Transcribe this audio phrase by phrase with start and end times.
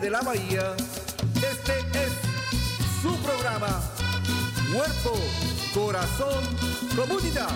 [0.00, 0.74] de la bahía,
[1.34, 2.12] este es
[3.02, 3.82] su programa.
[4.72, 5.20] Cuerpo,
[5.74, 6.42] corazón,
[6.96, 7.50] comunidad.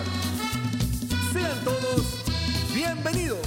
[1.33, 2.05] Sean todos
[2.75, 3.39] bienvenidos.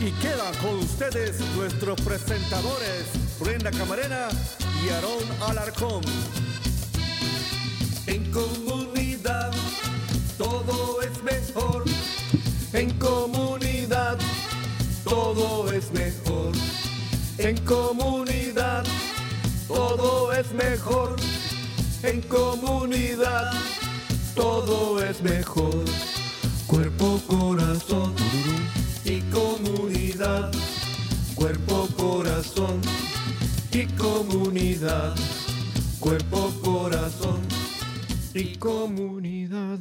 [0.00, 3.06] Y quedan con ustedes nuestros presentadores,
[3.40, 4.28] Brenda Camarena
[4.84, 6.02] y Aarón Alarcón.
[33.72, 35.14] Y comunidad.
[36.00, 37.40] Cuerpo, corazón
[38.34, 39.78] y comunidad.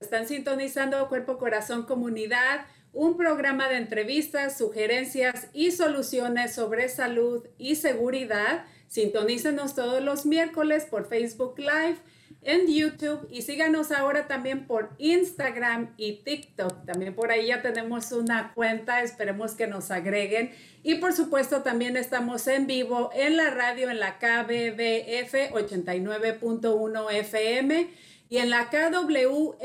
[0.00, 7.76] Están sintonizando Cuerpo Corazón Comunidad, un programa de entrevistas, sugerencias y soluciones sobre salud y
[7.76, 8.66] seguridad.
[8.88, 11.96] Sintonícenos todos los miércoles por Facebook Live,
[12.40, 16.86] en YouTube y síganos ahora también por Instagram y TikTok.
[16.86, 20.52] También por ahí ya tenemos una cuenta, esperemos que nos agreguen.
[20.82, 27.90] Y por supuesto también estamos en vivo en la radio en la KBBF 89.1 FM
[28.28, 29.56] y en la KWMR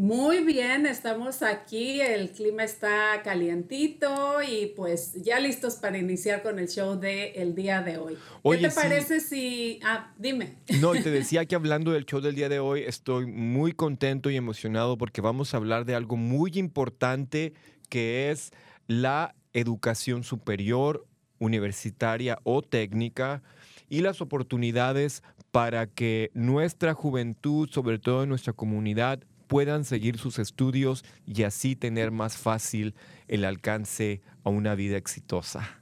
[0.00, 6.58] Muy bien, estamos aquí, el clima está calientito y pues ya listos para iniciar con
[6.58, 8.16] el show del el día de hoy.
[8.40, 8.80] Oye, ¿Qué te sí.
[8.80, 9.78] parece si...
[9.84, 10.56] Ah, dime.
[10.80, 14.30] No, y te decía que hablando del show del día de hoy, estoy muy contento
[14.30, 17.52] y emocionado porque vamos a hablar de algo muy importante
[17.90, 18.52] que es
[18.86, 21.06] la educación superior,
[21.40, 23.42] universitaria o técnica
[23.90, 30.38] y las oportunidades para que nuestra juventud, sobre todo en nuestra comunidad, puedan seguir sus
[30.38, 32.94] estudios y así tener más fácil
[33.26, 35.80] el alcance a una vida exitosa.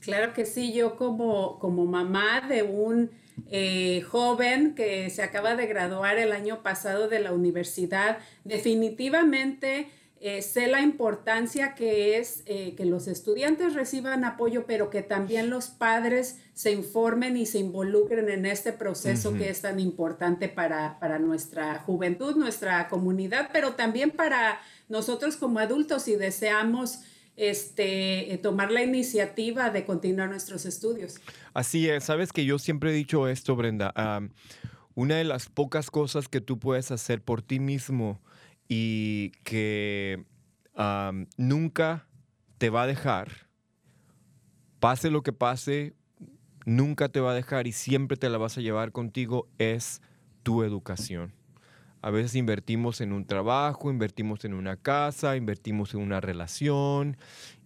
[0.00, 3.10] Claro que sí, yo como, como mamá de un
[3.50, 9.88] eh, joven que se acaba de graduar el año pasado de la universidad, definitivamente
[10.20, 15.48] eh, sé la importancia que es eh, que los estudiantes reciban apoyo, pero que también
[15.48, 19.38] los padres se informen y se involucren en este proceso uh -huh.
[19.38, 25.60] que es tan importante para, para nuestra juventud, nuestra comunidad, pero también para nosotros como
[25.60, 27.00] adultos si deseamos
[27.36, 31.20] este, eh, tomar la iniciativa de continuar nuestros estudios.
[31.54, 33.94] Así es, sabes que yo siempre he dicho esto, Brenda.
[33.96, 34.30] Um,
[34.96, 38.20] una de las pocas cosas que tú puedes hacer por ti mismo
[38.68, 40.24] y que
[41.36, 42.06] nunca
[42.58, 43.48] te va a dejar,
[44.78, 45.94] pase lo que pase,
[46.66, 50.02] nunca te va a dejar y siempre te la vas a llevar contigo, es
[50.42, 51.32] tu educación.
[52.00, 57.16] A veces invertimos en un trabajo, invertimos en una casa, invertimos en una relación,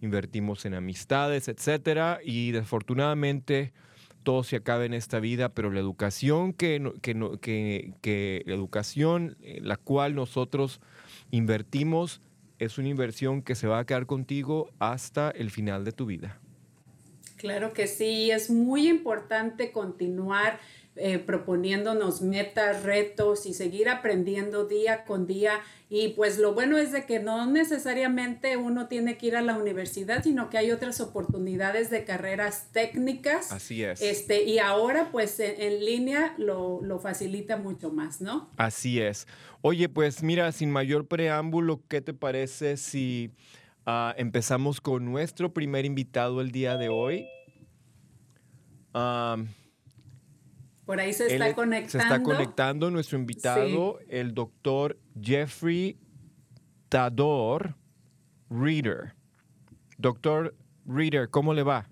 [0.01, 3.73] invertimos en amistades, etcétera, y desafortunadamente
[4.23, 9.37] todo se acaba en esta vida, pero la educación que, que, que, que la educación
[9.61, 10.81] la cual nosotros
[11.33, 12.21] invertimos,
[12.59, 16.39] es una inversión que se va a quedar contigo hasta el final de tu vida.
[17.37, 20.59] Claro que sí, es muy importante continuar
[20.95, 25.59] eh, proponiéndonos metas, retos y seguir aprendiendo día con día.
[25.89, 29.57] Y pues lo bueno es de que no necesariamente uno tiene que ir a la
[29.57, 33.51] universidad, sino que hay otras oportunidades de carreras técnicas.
[33.51, 34.01] Así es.
[34.01, 38.49] Este, y ahora pues en, línea lo, lo, facilita mucho más, ¿no?
[38.57, 39.27] Así es.
[39.61, 43.31] Oye, pues mira, sin mayor preámbulo, ¿qué te parece si
[43.87, 47.27] uh, empezamos con nuestro primer invitado el día de hoy?
[48.93, 49.47] Um,
[50.85, 51.89] por ahí se está conectando.
[51.89, 55.97] Se está conectando nuestro invitado, el doctor Jeffrey
[56.89, 57.75] Tador
[58.49, 59.15] Reader.
[59.97, 61.89] Doctor Reader, ¿cómo le va?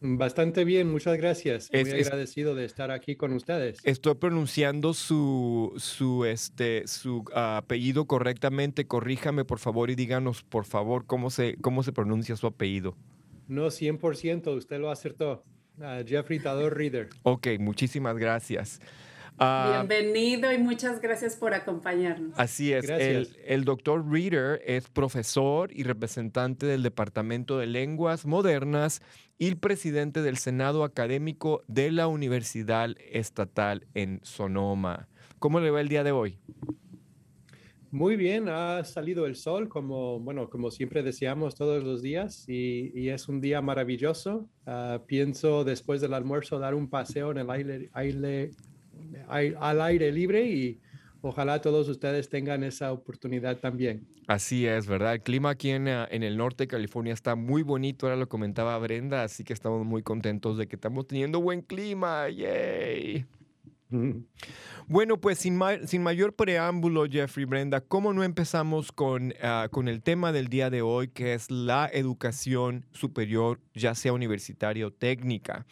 [0.00, 1.70] Bastante bien, muchas gracias.
[1.72, 3.78] Muy agradecido de estar aquí con ustedes.
[3.82, 8.86] Estoy pronunciando su, su, este, su apellido correctamente.
[8.86, 12.96] Corríjame, por favor, y díganos, por favor, cómo se, cómo se pronuncia su apellido.
[13.48, 15.42] No, 100%, usted lo acertó.
[16.06, 17.08] Jeffrey Tador Reader.
[17.22, 18.80] Ok, muchísimas gracias.
[19.40, 22.32] Ah, Bienvenido y muchas gracias por acompañarnos.
[22.36, 22.88] Así es.
[22.88, 29.00] El, el, doctor Reader es profesor y representante del Departamento de Lenguas Modernas
[29.38, 35.06] y el presidente del Senado Académico de la Universidad Estatal en Sonoma.
[35.38, 36.38] ¿Cómo le va el día de hoy?
[37.90, 43.08] Muy bien, ha salido el sol como, bueno, como siempre deseamos todos los días y,
[43.08, 44.46] es un día maravilloso.
[44.66, 47.90] Ah, pienso después del almuerzo dar un paseo en el aire,
[49.58, 50.80] al aire libre y
[51.22, 54.06] ojalá todos ustedes tengan esa oportunidad también.
[54.26, 55.14] Así es, ¿verdad?
[55.14, 58.28] El clima aquí en, ah, en el norte de California está muy bonito, ahora lo
[58.28, 62.28] comentaba Brenda, así que estamos muy contentos de que estamos teniendo buen clima.
[62.28, 63.24] ¡Yay!
[64.86, 70.02] Bueno, pues sin, sin, mayor preámbulo, Jeffrey Brenda, ¿cómo no empezamos con, ah, con, el
[70.02, 75.66] tema del día de hoy, que es la educación superior, ya sea universitaria o técnica?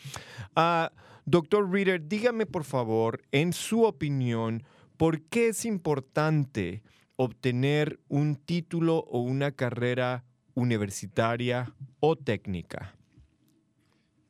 [0.57, 0.89] Uh,
[1.27, 4.65] doctor Reader, dígame por favor, en su opinión,
[4.97, 6.83] ¿por qué es importante
[7.17, 10.25] obtener un título o una carrera
[10.55, 12.95] universitaria o técnica?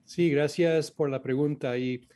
[0.04, 1.76] Sí, gracias por la pregunta.
[1.78, 2.06] Y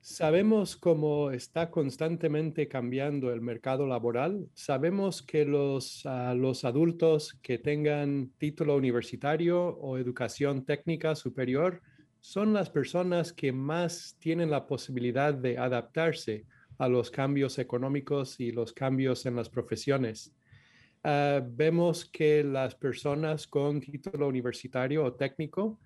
[0.00, 4.48] Sabemos cómo está constantemente cambiando el mercado laboral.
[4.54, 11.82] Sabemos que los, ah, los adultos que tengan título universitario o educación técnica superior
[12.20, 16.46] son las personas que más tienen la posibilidad de adaptarse
[16.78, 20.34] a los cambios económicos y los cambios en las profesiones.
[21.04, 25.80] Ah, vemos que las personas con título universitario o técnico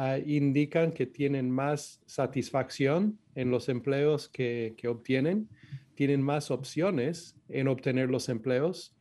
[0.00, 5.48] Ah, indican que tienen más satisfacción en los empleos que, obtienen,
[5.96, 8.94] tienen más opciones en obtener los empleos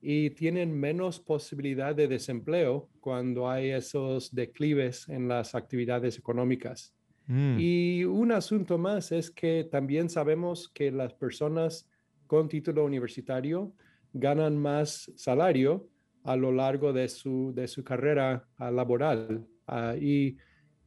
[0.00, 6.94] y tienen menos posibilidad de desempleo cuando hay esos declives en las actividades económicas.
[7.26, 7.56] Mm.
[7.58, 11.90] Y un asunto más es que también sabemos que las personas
[12.28, 13.72] con título universitario
[14.12, 15.88] ganan más salario
[16.22, 19.44] a lo largo de su, de su carrera ah, laboral.
[19.66, 20.36] Ah, y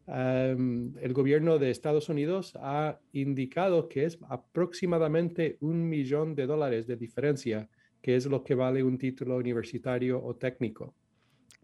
[0.07, 6.95] el gobierno de Estados Unidos ha indicado que es aproximadamente un millón de dólares de
[6.95, 7.69] diferencia,
[8.01, 10.93] que es lo que vale un título universitario o técnico.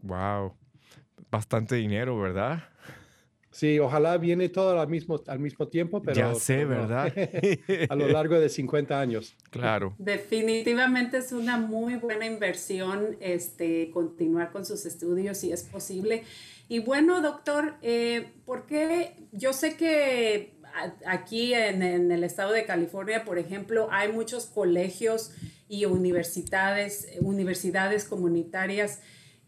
[0.02, 0.56] Wow,
[1.32, 2.64] bastante dinero, ¿verdad?
[3.54, 6.18] Sí, ojalá viene todo al mismo, al mismo tiempo, pero...
[6.18, 7.14] Ya sé, ¿verdad?
[7.90, 9.36] a lo largo de 50 años.
[9.52, 9.94] Claro.
[10.00, 16.24] Definitivamente es una muy buena inversión este, continuar con sus estudios si es posible.
[16.68, 20.54] Y bueno, doctor, eh, porque yo sé que
[21.06, 25.32] aquí en, el estado de California, por ejemplo, hay muchos colegios
[25.68, 29.00] y universidades, universidades comunitarias.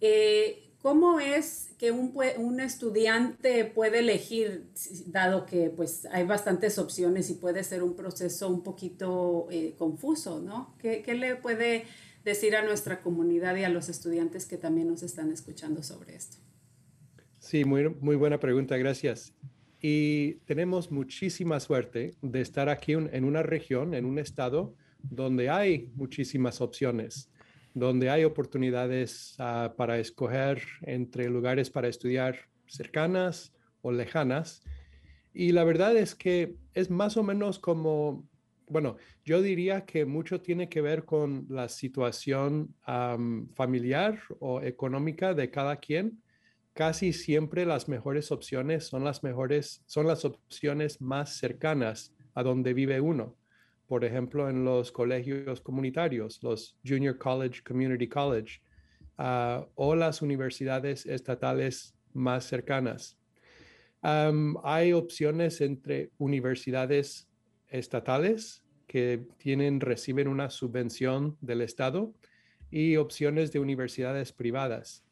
[0.02, 4.70] Eh, ¿Cómo es que un, un, estudiante puede elegir,
[5.08, 10.42] dado que pues hay bastantes opciones y puede ser un proceso un poquito eh, confuso,
[10.42, 10.76] ¿no?
[10.78, 11.86] ¿Qué, ¿Qué, le puede
[12.24, 16.38] decir a nuestra comunidad y a los estudiantes que también nos están escuchando sobre esto?
[17.46, 19.34] Sí, muy, muy buena pregunta, gracias.
[19.80, 24.74] Y tenemos muchísima suerte de estar aquí en una región, en un estado
[25.04, 27.30] donde hay muchísimas opciones
[27.76, 34.64] donde hay oportunidades ah, para escoger entre lugares para estudiar cercanas o lejanas.
[35.34, 38.28] Y la verdad es que es más o menos como,
[38.68, 42.74] bueno, yo diría que mucho tiene que ver con la situación
[43.54, 46.24] familiar o económica de cada quien.
[46.76, 52.76] Casi siempre las mejores opciones son las mejores, son las opciones más cercanas a donde
[52.76, 53.36] vive uno
[53.88, 58.62] por ejemplo, en los colegios comunitarios, los Junior College, Community College,
[59.18, 63.18] ah, o las universidades estatales más cercanas.
[64.64, 67.28] hay opciones entre universidades
[67.70, 72.14] estatales que tienen, reciben una subvención del Estado
[72.70, 75.05] y opciones de universidades privadas.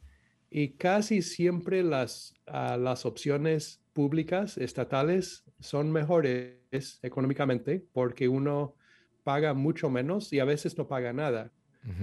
[0.55, 8.75] Y casi siempre las, ah, las opciones públicas, estatales, son mejores económicamente porque uno
[9.23, 11.51] paga mucho menos y a veces no paga nada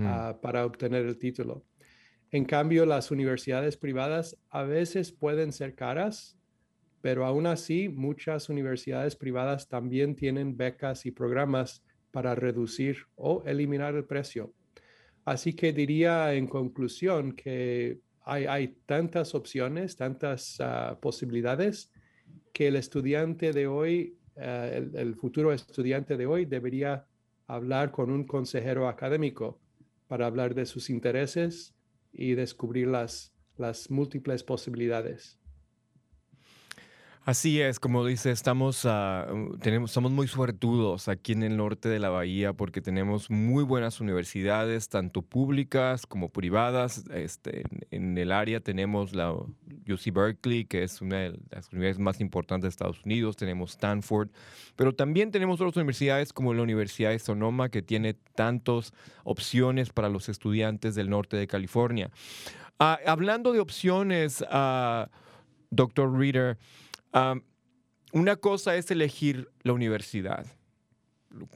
[0.01, 1.65] ah, para obtener el título.
[2.33, 6.37] En cambio, las universidades privadas a veces pueden ser caras,
[7.03, 13.95] pero aún así muchas universidades privadas también tienen becas y programas para reducir o eliminar
[13.95, 14.53] el precio.
[15.25, 18.01] Así que diría en conclusión que
[18.31, 21.91] hay, tantas opciones, tantas ah, posibilidades
[22.53, 27.07] que el estudiante de hoy, ah, el, futuro estudiante de hoy debería
[27.49, 29.59] hablar con un consejero académico
[30.07, 31.75] para hablar de sus intereses
[32.13, 33.33] y descubrir las
[33.91, 35.40] múltiples posibilidades.
[37.27, 39.27] Así es, como dice, estamos, ah,
[39.61, 44.01] tenemos, somos muy suertudos aquí en el norte de la bahía porque tenemos muy buenas
[44.01, 47.05] universidades, tanto públicas como privadas.
[47.13, 52.21] Este, en el área tenemos la UC Berkeley, que es una de las universidades más
[52.23, 54.31] importantes de Estados Unidos, tenemos Stanford,
[54.75, 60.09] pero también tenemos otras universidades como la Universidad de Sonoma, que tiene tantas opciones para
[60.09, 62.11] los estudiantes del norte de California.
[62.79, 65.07] Ah, hablando de opciones, uh,
[65.71, 66.57] doctor Reader,
[67.13, 70.47] una cosa es elegir la universidad.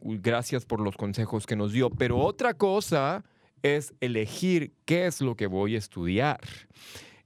[0.03, 1.91] Gracias por los consejos que nos dio.
[1.91, 3.25] Pero otra cosa
[3.63, 6.41] es elegir qué es lo que voy a estudiar.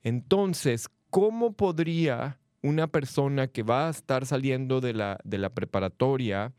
[0.03, 6.53] Entonces, ¿cómo podría una persona que va a estar saliendo de la, de la preparatoria,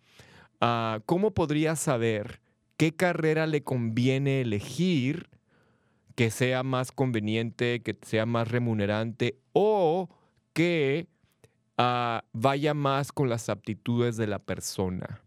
[0.61, 2.41] uh, cómo podría saber
[2.77, 5.29] qué carrera le conviene elegir
[6.15, 10.09] que sea más conveniente, que sea más remunerante o
[10.53, 11.07] que
[11.81, 15.21] Ah, vaya más con las aptitudes de la persona?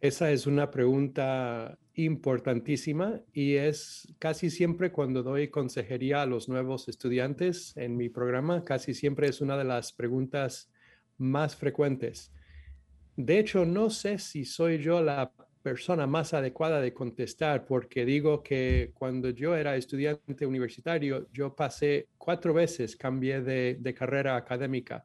[0.00, 6.88] Esa es una pregunta importantísima y es casi siempre cuando doy consejería a los nuevos
[6.88, 10.72] estudiantes en mi programa, casi siempre es una de las preguntas
[11.18, 12.32] más frecuentes.
[13.14, 15.34] De hecho, no sé si soy yo la
[15.66, 22.06] persona más adecuada de contestar, porque digo que cuando yo era estudiante universitario, yo pasé
[22.16, 25.04] cuatro veces, cambié de, carrera académica.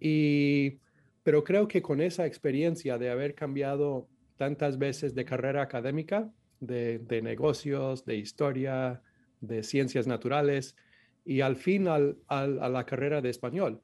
[0.00, 0.78] Y,
[1.22, 7.20] pero creo que con esa experiencia de haber cambiado tantas veces de carrera académica, de,
[7.22, 9.02] negocios, de historia,
[9.42, 10.74] de ciencias naturales,
[11.22, 13.82] y al fin a la carrera de español.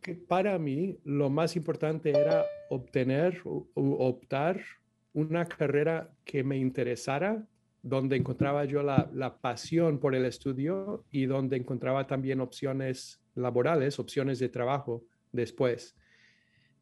[0.00, 4.60] Que para mí lo más importante era obtener o optar
[5.14, 7.46] una carrera que me interesara,
[7.82, 14.38] donde encontraba yo la, pasión por el estudio y donde encontraba también opciones laborales, opciones
[14.38, 15.94] de trabajo después.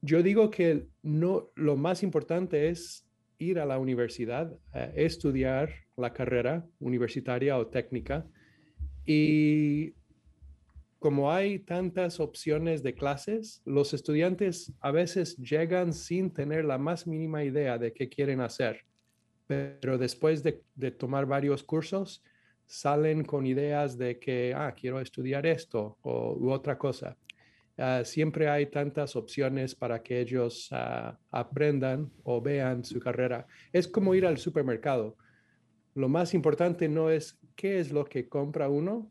[0.01, 3.07] Yo digo que no, lo más importante es
[3.39, 4.57] ir a la universidad,
[4.95, 8.25] estudiar la carrera universitaria o técnica
[9.05, 9.95] y
[11.03, 17.09] como hay tantas opciones de clases, los estudiantes a veces llegan sin tener la más
[17.09, 18.85] mínima idea de qué quieren hacer,
[19.49, 22.23] pero después de, tomar varios cursos,
[22.67, 27.19] salen con ideas de que, ah, quiero estudiar esto o, u otra cosa.
[27.77, 33.49] Ah, siempre hay tantas opciones para que ellos ah, aprendan o vean su carrera.
[33.73, 35.17] Es como ir al supermercado.
[35.95, 39.11] Lo más importante no es qué es lo que compra uno,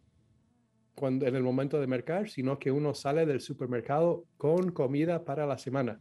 [1.01, 5.47] cuando, en el momento de mercar, sino que uno sale del supermercado con comida para
[5.47, 5.99] la semana.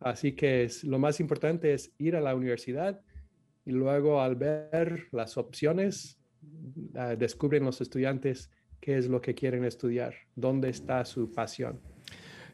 [0.00, 3.00] Así que es, lo más importante es ir a la universidad
[3.64, 6.18] y luego al ver las opciones,
[6.96, 8.50] ah, descubren los estudiantes
[8.80, 11.80] qué es lo que quieren estudiar, dónde está su pasión.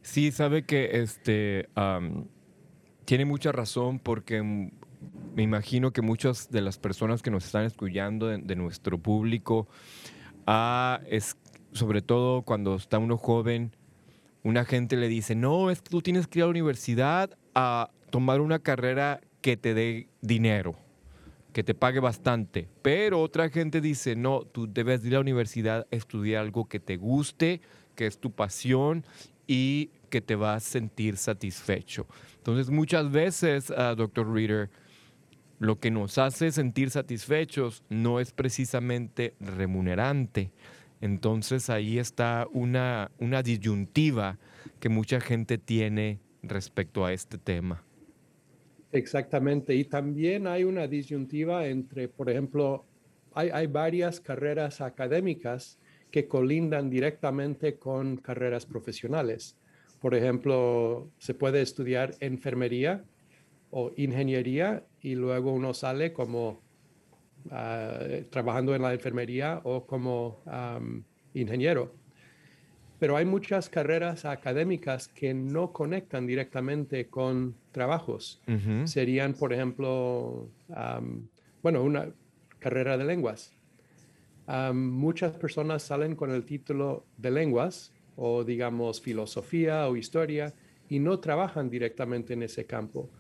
[0.03, 1.69] Sí, sabe que este,
[3.07, 8.27] tiene mucha razón porque me imagino que muchas de las personas que nos están escuchando
[8.27, 9.69] de, nuestro público
[10.47, 11.37] Ah, es,
[11.77, 13.73] sobre todo cuando está uno joven,
[14.43, 17.91] una gente le dice, no, es que tú tienes que ir a la universidad a
[18.11, 20.77] tomar una carrera que te dé dinero,
[21.53, 22.69] que te pague bastante.
[22.83, 26.81] Pero otra gente dice, no, tú debes ir a la universidad a estudiar algo que
[26.81, 27.61] te guste,
[27.95, 29.05] que es tu pasión
[29.47, 32.07] y que te va a sentir satisfecho.
[32.37, 34.71] Entonces, muchas veces, uh, doctor Reader,
[35.59, 40.53] lo que nos hace sentir satisfechos no es precisamente remunerante.
[41.01, 44.39] Entonces ahí está una, una disyuntiva
[44.81, 47.83] que mucha gente tiene respecto a este tema.
[48.93, 49.75] Exactamente.
[49.75, 52.85] Y también hay una disyuntiva entre, por ejemplo,
[53.35, 55.79] hay, hay varias carreras académicas
[56.11, 59.57] que colindan directamente con carreras profesionales.
[60.01, 63.05] Por ejemplo, se puede estudiar enfermería
[63.71, 66.63] o ingeniería y luego uno sale como
[67.51, 67.99] ah,
[68.31, 70.43] trabajando en la enfermería o como
[71.35, 71.93] ingeniero.
[72.99, 78.41] Pero hay muchas carreras académicas que no conectan directamente con trabajos.
[78.85, 80.49] Serían, por ejemplo,
[81.63, 82.09] bueno, una
[82.59, 83.53] carrera de lenguas.
[84.73, 90.55] muchas personas salen con el título de lenguas o digamos filosofía o historia
[90.89, 93.11] y no trabajan directamente en ese campo.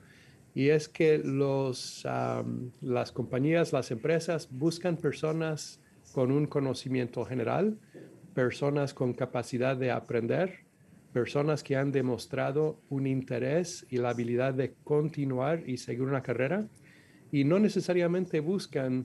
[0.56, 2.02] Y es que los,
[2.80, 5.82] las compañías, las empresas buscan personas
[6.14, 7.78] con un conocimiento general,
[8.32, 10.60] personas con capacidad de aprender,
[11.12, 16.66] personas que han demostrado un interés y la habilidad de continuar y seguir una carrera
[17.30, 19.04] y no necesariamente buscan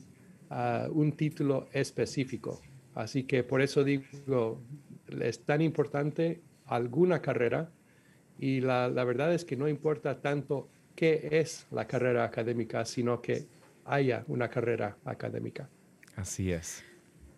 [0.49, 2.61] ah, un título específico.
[2.95, 4.61] Así que por eso digo,
[5.19, 7.69] es tan importante alguna carrera
[8.39, 10.69] y la, la verdad es que no importa tanto
[11.01, 13.47] qué es la carrera académica, sino que
[13.85, 15.67] haya una carrera académica.
[16.15, 16.83] Así es.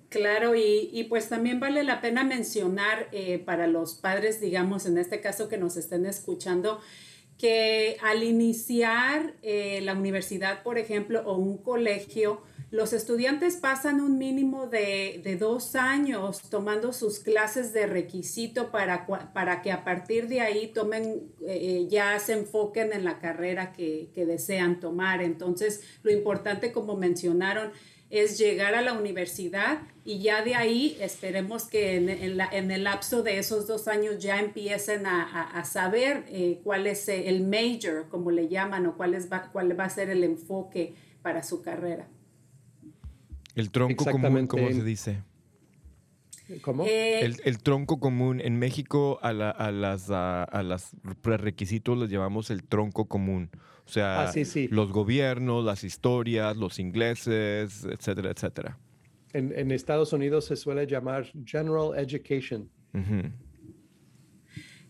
[0.10, 5.22] Claro, y, pues también vale la pena mencionar eh, para los padres, digamos, en este
[5.22, 6.82] caso que nos estén escuchando,
[7.38, 14.18] que al iniciar eh, la universidad, por ejemplo, o un colegio, los estudiantes pasan un
[14.18, 20.42] mínimo de, dos años tomando sus clases de requisito para, para que a partir de
[20.42, 25.22] ahí tomen, eh, ya se enfoquen en la carrera que, que desean tomar.
[25.22, 27.72] Entonces, lo importante, como mencionaron,
[28.14, 32.10] es llegar a la universidad y ya de ahí esperemos que en,
[32.72, 38.08] el lapso de esos dos años ya empiecen a, saber eh, cuál es el major,
[38.10, 42.08] como le llaman, o cuál, es, cuál va a ser el enfoque para su carrera.
[43.56, 45.24] El tronco común, como se dice.
[46.62, 46.86] ¿Cómo?
[46.86, 48.42] Eh, el, tronco común.
[48.42, 50.92] En México a, a las, a, a los
[51.24, 53.50] prerequisitos les llamamos el tronco común.
[53.86, 54.34] O sea, ah,
[54.70, 58.78] los gobiernos, las historias, los ingleses, etcétera, etcétera.
[59.34, 62.70] En, Estados Unidos se suele llamar General Education.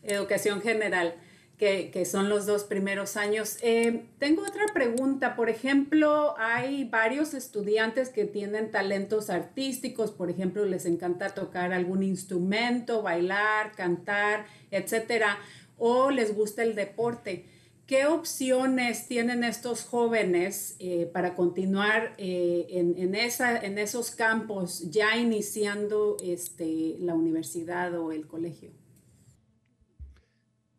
[0.03, 1.15] Educación general,
[1.57, 3.57] que, son los dos primeros años.
[3.61, 5.37] Eh, tengo otra pregunta.
[5.37, 10.11] Por ejemplo, hay varios estudiantes que tienen talentos artísticos.
[10.11, 15.39] Por ejemplo, les encanta tocar algún instrumento, bailar, cantar, etcétera.
[15.77, 17.45] O les gusta el deporte.
[17.85, 25.17] ¿Qué opciones tienen estos jóvenes eh, para continuar eh, en, esa, en esos campos ya
[25.17, 28.71] iniciando este, la universidad o el colegio?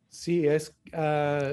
[0.09, 1.53] Sí, es ah,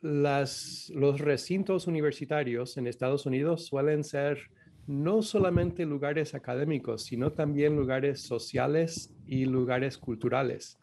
[0.00, 4.38] las, los recintos universitarios en Estados Unidos suelen ser
[4.86, 10.78] no solamente lugares académicos, sino también lugares sociales y lugares culturales.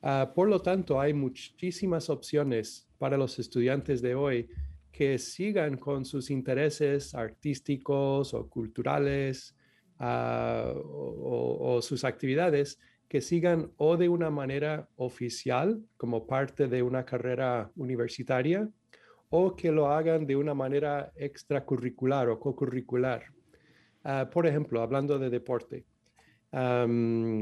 [0.00, 4.48] Ah, por lo tanto, hay muchísimas opciones para los estudiantes de hoy
[4.96, 9.54] que sigan con sus intereses artísticos o culturales
[9.98, 17.04] ah, o, sus actividades, que sigan o de una manera oficial como parte de una
[17.04, 18.68] carrera universitaria
[19.28, 23.24] o que lo hagan de una manera extracurricular o co-curricular.
[24.02, 25.84] Ah, por ejemplo, hablando de deporte,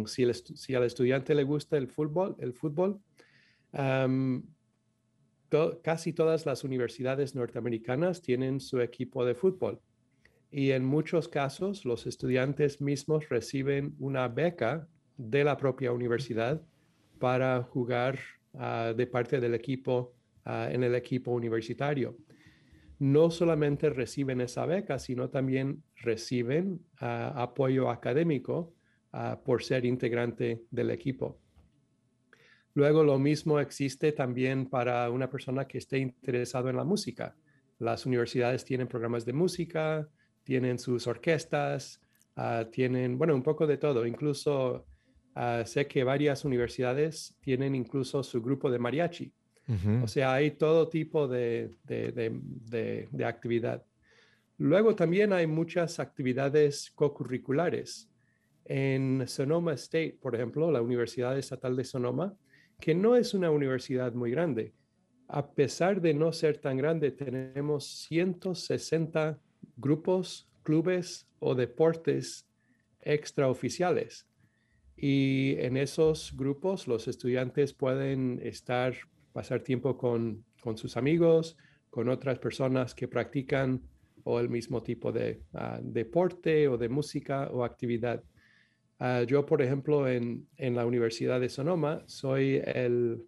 [0.06, 3.00] si, si, al estudiante le gusta el fútbol, el fútbol
[5.82, 9.80] casi todas las universidades norteamericanas tienen su equipo de fútbol
[10.56, 14.86] y en muchos casos los estudiantes mismos reciben una beca
[15.16, 16.62] de la propia universidad
[17.18, 18.20] para jugar
[18.54, 20.14] ah, de parte del equipo
[20.44, 22.16] ah, en el equipo universitario.
[23.00, 28.72] No solamente reciben esa beca, sino también reciben ah, apoyo académico
[29.44, 31.38] por ser integrante del equipo.
[32.74, 37.36] Luego lo mismo existe también para una persona que esté interesado en la música.
[37.78, 40.08] Las universidades tienen programas de música,
[40.42, 42.00] tienen sus orquestas,
[42.34, 44.04] ah, tienen, bueno, un poco de todo.
[44.06, 44.86] Incluso
[45.36, 49.32] ah, sé que varias universidades tienen incluso su grupo de mariachi.
[50.02, 53.82] O sea, hay todo tipo de, de, actividad.
[54.58, 58.10] Luego también hay muchas actividades co-curriculares.
[58.66, 62.36] En Sonoma State, por ejemplo, la Universidad Estatal de Sonoma,
[62.80, 64.74] que no es una universidad muy grande.
[65.28, 69.38] A pesar de no ser tan grande, tenemos 160
[69.76, 72.46] grupos, clubes o deportes
[73.00, 74.26] extraoficiales.
[74.96, 78.94] Y en esos grupos los estudiantes pueden estar
[79.32, 81.56] pasar tiempo con, con sus amigos,
[81.90, 83.82] con otras personas que practican
[84.24, 88.22] o el mismo tipo de ah, deporte o de música o actividad.
[88.98, 93.24] Ah, yo, por ejemplo, en, en, la Universidad de Sonoma soy el,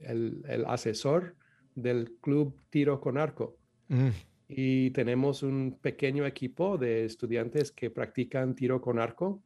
[0.00, 1.34] el, el, asesor
[1.74, 3.56] del Club Tiro con Arco.
[3.88, 4.10] Mm.
[4.48, 9.42] Y tenemos un pequeño equipo de estudiantes que practican tiro con arco.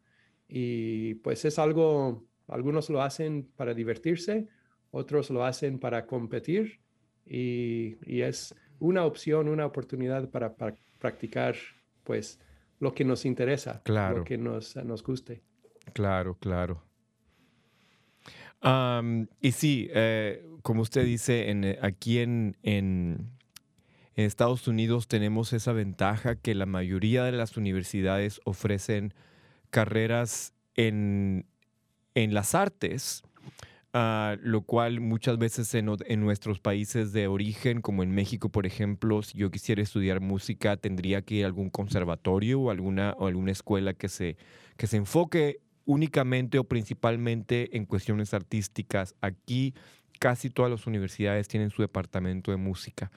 [0.48, 4.48] Y pues es algo, algunos lo hacen para divertirse,
[4.90, 6.80] otros lo hacen para competir.
[7.24, 10.54] Y, y es una opción, una oportunidad para,
[10.98, 11.54] practicar
[12.04, 12.40] pues
[12.80, 15.42] lo que nos interesa, lo que nos, nos guste.
[15.92, 16.82] Claro, claro.
[19.40, 23.36] y sí, eh, como usted dice, en, eh, aquí en, en,
[24.14, 29.14] Estados Unidos tenemos esa ventaja que la mayoría de las universidades ofrecen
[29.70, 31.46] carreras en,
[32.14, 33.22] en las artes
[33.94, 35.86] Ah, lo cual muchas veces en,
[36.20, 41.22] nuestros países de origen, como en México, por ejemplo, si yo quisiera estudiar música, tendría
[41.22, 44.36] que ir a algún conservatorio o alguna, alguna escuela que se,
[44.76, 49.14] que se enfoque únicamente o principalmente en cuestiones artísticas.
[49.22, 49.74] Aquí
[50.18, 53.10] casi todas las universidades tienen su departamento de música.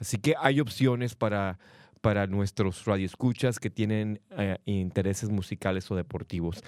[0.00, 1.60] Así que hay opciones para
[2.00, 6.62] para nuestros radioescuchas que tienen eh, intereses musicales o deportivos.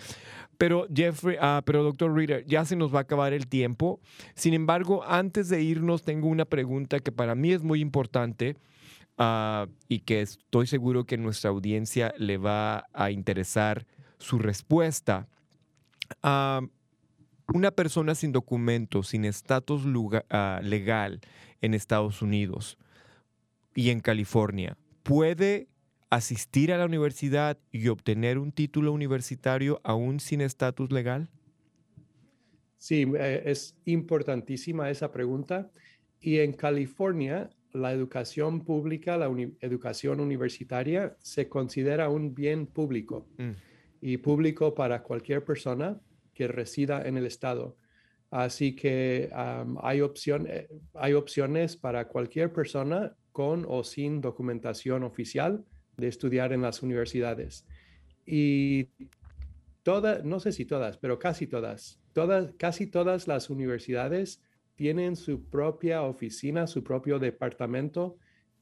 [0.58, 4.00] Pero Jeffrey, ah, pero doctor Reader, ya se nos va a acabar el tiempo.
[4.34, 8.56] Sin embargo, antes de irnos, tengo una pregunta que para mí es muy importante
[9.16, 13.86] ah, y que estoy seguro que nuestra audiencia le va a interesar
[14.18, 15.28] su respuesta.
[16.22, 16.60] Ah,
[17.52, 21.20] una persona sin documento, sin estatus legal
[21.60, 22.78] en Estados Unidos
[23.74, 25.68] y en California, puede
[26.10, 31.30] asistir a la universidad y obtener un título universitario aún sin estatus legal?
[32.78, 35.70] Sí, eh, es importantísima esa pregunta.
[36.20, 43.50] Y en California, la educación pública, la educación universitaria, se considera un bien público mm.
[44.00, 46.00] y público para cualquier persona
[46.34, 47.76] que resida en el estado.
[48.30, 49.28] Así que
[49.82, 55.64] hay, opción, eh, hay opciones para cualquier persona con o sin documentación oficial
[55.96, 57.66] de estudiar en las universidades.
[58.26, 58.88] Y
[59.82, 64.42] todas, no sé si todas, pero casi todas, todas, casi todas las universidades
[64.74, 68.16] tienen su propia oficina, su propio departamento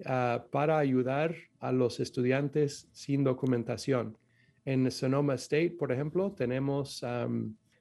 [0.04, 4.18] ah, para ayudar a los estudiantes sin documentación.
[4.64, 7.02] En Sonoma State, por ejemplo, tenemos,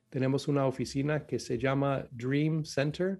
[0.10, 3.20] tenemos una oficina que se llama Dream Center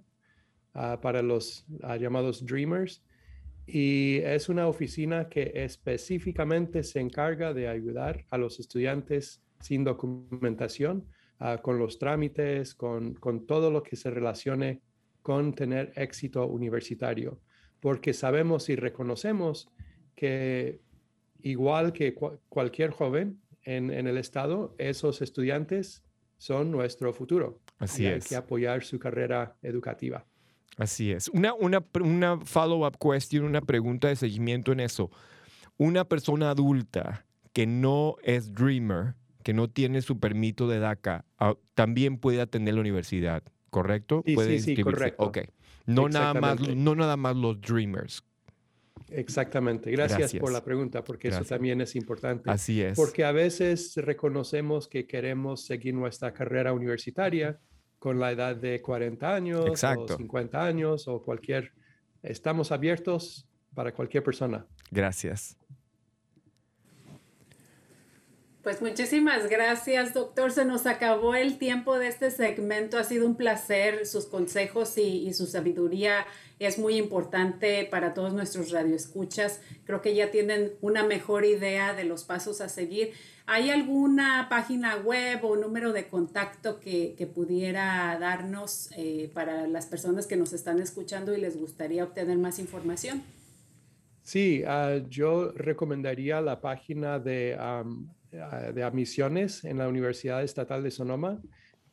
[0.72, 3.02] ah, para los ah, llamados Dreamers
[3.70, 11.04] y es una oficina que específicamente se encarga de ayudar a los estudiantes sin documentación
[11.38, 14.80] ah, con los trámites, con, con, todo lo que se relacione
[15.20, 17.42] con tener éxito universitario,
[17.78, 19.68] porque sabemos y reconocemos
[20.14, 20.80] que
[21.42, 22.14] igual que
[22.48, 26.02] cualquier joven en, en, el estado, esos estudiantes
[26.38, 27.60] son nuestro futuro.
[27.78, 28.24] Así es.
[28.24, 30.26] Hay que apoyar su carrera educativa.
[30.78, 31.28] Así es.
[31.28, 35.10] Una, una, una follow-up question, una pregunta de seguimiento en eso.
[35.76, 41.54] Una persona adulta que no es dreamer, que no tiene su permiso de DACA, ah,
[41.74, 44.22] también puede atender la universidad, ¿correcto?
[44.24, 45.24] Sí, puede sí, sí, correcto.
[45.24, 45.38] Ok.
[45.86, 48.22] No nada, más, no nada más los dreamers.
[49.10, 49.90] Exactamente.
[49.90, 52.50] Gracias, por la pregunta, porque eso también es importante.
[52.50, 52.96] Así es.
[52.96, 57.58] Porque a veces reconocemos que queremos seguir nuestra carrera universitaria,
[57.98, 61.72] con la edad de 40 años o 50 años o cualquier.
[62.22, 64.66] Estamos abiertos para cualquier persona.
[64.90, 65.57] Gracias.
[68.62, 70.50] Pues muchísimas gracias, doctor.
[70.50, 72.98] Se nos acabó el tiempo de este segmento.
[72.98, 74.04] Ha sido un placer.
[74.04, 76.26] Sus consejos y, su sabiduría
[76.58, 79.60] es muy importante para todos nuestros radioescuchas.
[79.84, 83.12] Creo que ya tienen una mejor idea de los pasos a seguir.
[83.46, 90.26] ¿Hay alguna página web o número de contacto que, pudiera darnos eh, para las personas
[90.26, 93.22] que nos están escuchando y les gustaría obtener más información?
[94.28, 97.56] Sí, ah, yo recomendaría la página de,
[98.30, 101.40] de admisiones en la Universidad Estatal de Sonoma,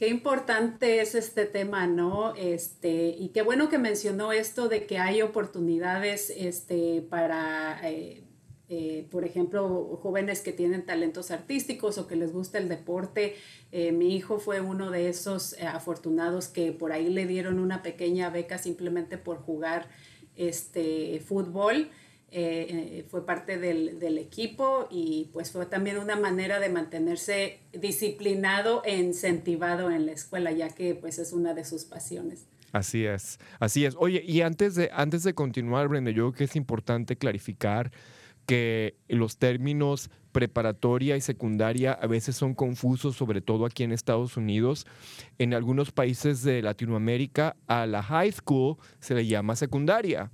[0.01, 2.33] Qué importante es este tema, ¿no?
[2.33, 8.23] Este, y qué bueno que mencionó esto de que hay oportunidades este, para, eh,
[8.67, 13.35] eh, por ejemplo, jóvenes que tienen talentos artísticos o que les gusta el deporte.
[13.71, 18.31] Eh, mi hijo fue uno de esos afortunados que por ahí le dieron una pequeña
[18.31, 19.87] beca simplemente por jugar
[20.35, 21.91] este, fútbol.
[22.33, 27.59] Eh, eh, fue parte del, del, equipo y pues fue también una manera de mantenerse
[27.73, 32.45] disciplinado e incentivado en la escuela, ya que pues es una de sus pasiones.
[32.71, 33.95] Así es, así es.
[33.99, 37.91] Oye, y antes de, antes de continuar, Brenda, yo creo que es importante clarificar
[38.45, 44.37] que los términos preparatoria y secundaria a veces son confusos, sobre todo aquí en Estados
[44.37, 44.87] Unidos.
[45.37, 50.31] En algunos países de Latinoamérica a la high school se le llama secundaria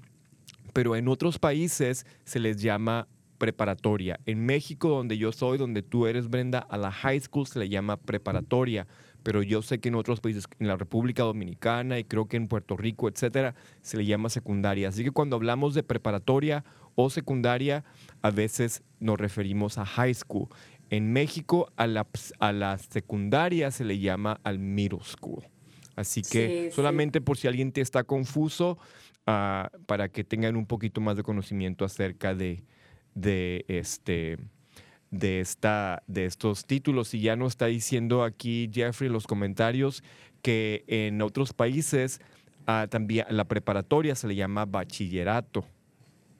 [0.73, 3.07] pero en otros países se les llama
[3.37, 4.19] preparatoria.
[4.25, 7.69] En México, donde yo soy, donde tú eres, Brenda, a la high school se le
[7.69, 8.87] llama preparatoria,
[9.23, 12.47] pero yo sé que en otros países, en la República Dominicana y creo que en
[12.47, 14.89] Puerto Rico, etcétera, se le llama secundaria.
[14.89, 16.63] Así que cuando hablamos de preparatoria
[16.95, 17.83] o secundaria,
[18.21, 20.47] a veces nos referimos a high school.
[20.89, 22.07] En México, a la,
[22.39, 25.43] a la secundaria se le llama al middle school.
[25.95, 27.23] Así que Sí, solamente sí.
[27.25, 28.77] por si alguien te está confuso,
[29.27, 32.63] ah, para que tengan un poquito más de conocimiento acerca de,
[33.13, 34.37] de, este,
[35.11, 37.13] de, esta, de estos títulos.
[37.13, 40.03] Y ya nos está diciendo aquí Jeffrey en los comentarios
[40.41, 42.21] que en otros países
[42.65, 45.65] ah, también la preparatoria se le llama bachillerato.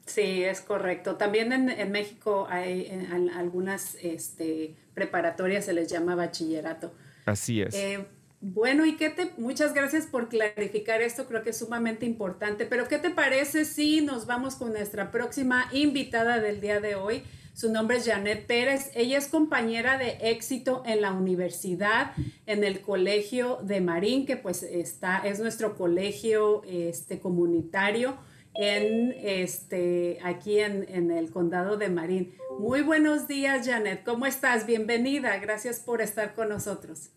[0.08, 1.18] Sí, es correcto.
[1.18, 6.94] También en, en México hay en, algunas este, preparatorias se les llama bachillerato.
[7.26, 7.76] Así es.
[7.76, 8.06] Eh,
[8.54, 12.88] bueno, y qué te, muchas gracias por clarificar esto, creo que es sumamente importante, pero
[12.88, 17.24] ¿qué te parece si nos vamos con nuestra próxima invitada del día de hoy?
[17.54, 22.14] Su nombre es Janet Pérez, ella es compañera de éxito en la universidad,
[22.46, 28.16] en el colegio de Marín, que pues está, es nuestro colegio este, comunitario
[28.56, 32.34] en este, aquí en, en el condado de Marín.
[32.60, 34.66] Muy buenos días, Janet, ¿cómo estás?
[34.66, 37.10] Bienvenida, gracias por estar con nosotros.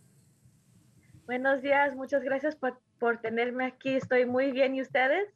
[1.30, 3.90] Buenos días, muchas gracias por, por tenerme aquí.
[3.90, 4.74] Estoy muy bien.
[4.74, 5.28] ¿Y ustedes?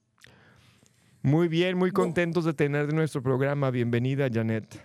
[1.23, 3.71] Muy bien, muy contentos de tener de nuestro programa.
[3.71, 4.83] Bienvenida, Janet.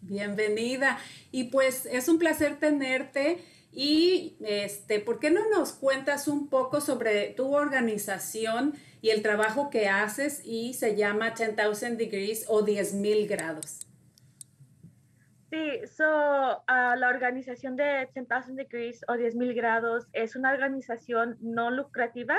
[0.00, 0.98] Bienvenida.
[1.30, 3.44] Y pues es un placer tenerte.
[3.70, 9.70] Y este, ¿por qué no nos cuentas un poco sobre tu organización y el trabajo
[9.70, 10.42] que haces?
[10.44, 13.86] Y se llama 10,000 Degrees o 10,000 grados.
[15.52, 21.70] Sí, so, uh, la organización de 10,000 Degrees o 10,000 grados es una organización no
[21.70, 22.38] lucrativa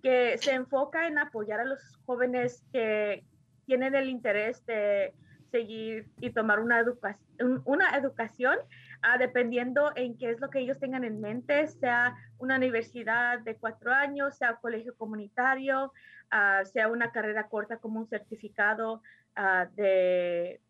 [0.00, 3.24] que se enfoca en apoyar a los jóvenes que
[3.64, 5.12] tienen el interés de
[5.50, 7.18] seguir y tomar una, educa
[7.64, 8.56] una educación,
[9.02, 13.56] uh, dependiendo en qué es lo que ellos tengan en mente, sea una universidad de
[13.56, 15.92] cuatro años, sea un colegio comunitario,
[16.30, 19.02] uh, sea una carrera corta como un certificado
[19.74, 20.65] de Uh,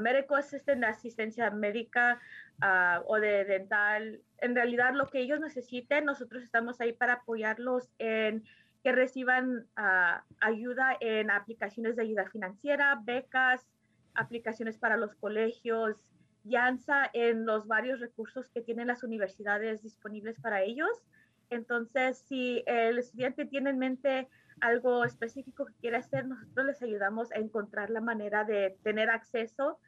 [0.00, 2.20] médico assistant, de asistencia médica
[2.62, 4.20] uh, o de dental.
[4.38, 8.44] En realidad, lo que ellos necesiten, nosotros estamos ahí para apoyarlos en
[8.82, 13.66] que reciban uh, ayuda en aplicaciones de ayuda financiera, becas,
[14.14, 15.96] aplicaciones para los colegios,
[16.44, 21.02] llanza en los varios recursos que tienen las universidades disponibles para ellos.
[21.50, 24.28] Entonces, si el estudiante tiene en mente
[24.60, 29.78] algo específico que quiere hacer, nosotros les ayudamos a encontrar la manera de tener acceso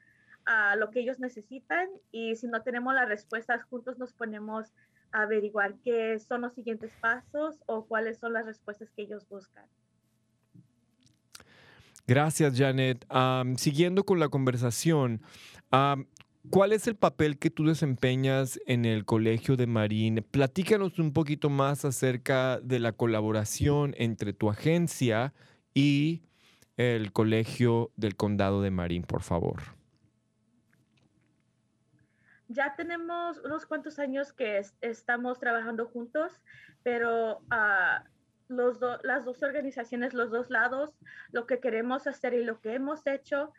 [0.44, 4.72] a lo que ellos necesitan y si no tenemos las respuestas, juntos nos ponemos
[5.12, 9.64] a averiguar qué son los siguientes pasos o cuáles son las respuestas que ellos buscan.
[12.06, 13.04] Gracias, Janet.
[13.56, 15.20] Siguiendo con la conversación,
[16.50, 20.24] ¿Cuál es el papel que tú desempeñas en el Colegio de Marín?
[20.30, 25.34] Platícanos un poquito más acerca de la colaboración entre tu agencia
[25.74, 26.22] y
[26.76, 29.62] el Colegio del Condado de Marín, por favor.
[32.48, 36.40] Ya tenemos unos cuantos años que es, estamos trabajando juntos,
[36.84, 37.42] pero
[38.48, 40.94] do, las dos organizaciones, los dos lados,
[41.32, 43.52] lo que queremos hacer y lo que hemos hecho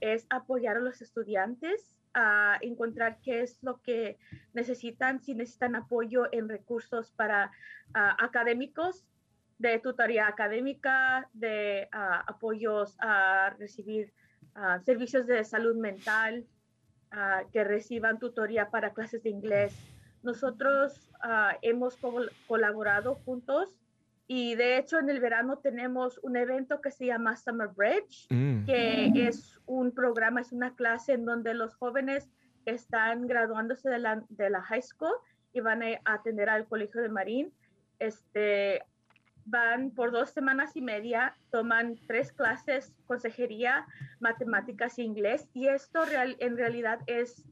[0.00, 4.18] Es apoyar a los estudiantes a encontrar qué es lo que
[4.54, 7.52] necesitan, si necesitan apoyo en recursos para
[7.92, 9.04] académicos,
[9.58, 14.12] de tutoría académica, de apoyos a recibir
[14.84, 16.46] servicios de salud mental,
[17.52, 19.74] que reciban tutoría para clases de inglés.
[20.22, 21.10] nosotros
[21.62, 21.98] hemos
[22.46, 23.76] colaborado juntos
[24.28, 28.64] y de hecho en el verano tenemos un evento que se llama Summer Bridge, mm.
[28.64, 32.28] que es un programa, es una clase en donde los jóvenes
[32.64, 35.14] que están graduándose de la, de la high school
[35.52, 37.52] y van a atender al colegio de Marín,
[38.00, 38.82] este,
[39.44, 43.86] van por dos semanas y media, toman tres clases, consejería,
[44.18, 47.44] matemáticas e inglés, y esto real, en realidad es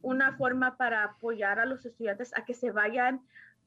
[0.00, 3.20] una forma para apoyar a los estudiantes a que se vayan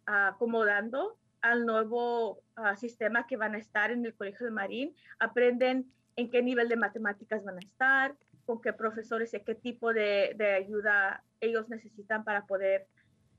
[0.06, 5.86] acomodando al nuevo ah, sistema que van a estar en el Colegio de Marín, aprenden
[6.16, 10.34] en qué nivel de matemáticas van a estar, con qué profesores y qué tipo de,
[10.38, 12.88] de ayuda ellos necesitan para poder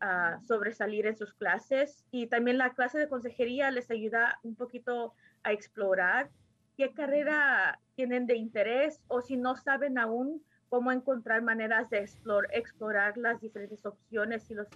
[0.03, 2.05] uh, sobresalir en sus clases.
[2.12, 6.31] Y también la clase de consejería les ayuda un poquito a explorar
[6.77, 12.09] qué carrera tienen de interés o si no saben aún cómo encontrar maneras de
[12.53, 14.69] explorar las diferentes opciones y los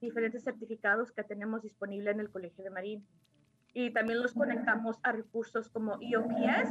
[0.00, 3.06] diferentes certificados que tenemos disponible en el Colegio de Marín.
[3.74, 6.70] Y también los conectamos a recursos como EOPS,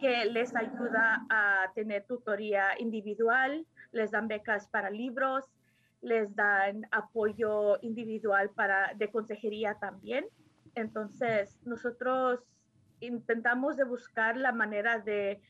[0.00, 5.44] que les ayuda a tener tutoría individual, les dan becas para libros,
[6.00, 10.26] les dan apoyo individual para de consejería también.
[10.74, 12.40] Entonces, nosotros
[13.00, 15.40] intentamos de buscar la manera de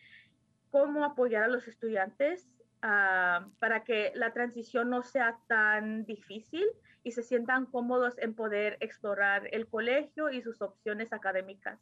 [0.71, 2.49] cómo apoyar a los estudiantes
[2.83, 6.65] ah, para que la transición no sea tan difícil
[7.05, 11.79] y se sientan cómodos en poder explorar el colegio y sus opciones académicas.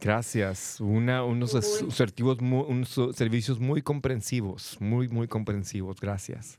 [0.00, 0.80] Gracias.
[0.80, 6.00] Una, unos, unos servicios muy comprensivos, muy, muy comprensivos.
[6.00, 6.58] Gracias.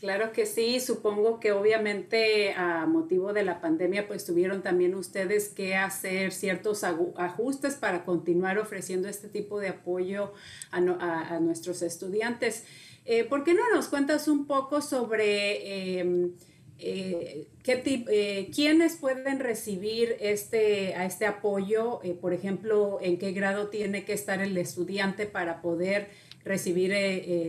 [0.00, 5.50] Claro que sí, supongo que obviamente a motivo de la pandemia pues tuvieron también ustedes
[5.50, 10.32] que hacer ciertos ajustes para continuar ofreciendo este tipo de apoyo
[10.70, 12.64] a nuestros estudiantes.
[13.04, 16.32] Eh, ¿Por qué no nos cuentas un poco sobre em,
[16.78, 22.00] eh, qué eh, quiénes pueden recibir este, a este apoyo?
[22.20, 26.08] por ejemplo, ¿en qué grado tiene que estar el estudiante para poder
[26.44, 26.92] recibir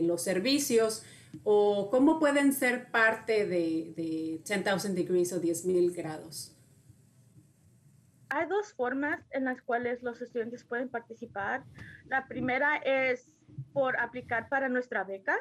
[0.03, 1.03] los servicios?
[1.43, 6.55] ¿O cómo pueden ser parte de, de 10,000 degrees o 10,000 grados?
[8.29, 11.63] Hay dos formas en las cuales los estudiantes pueden participar.
[12.05, 13.30] La primera es
[13.73, 15.37] por aplicar para nuestra beca,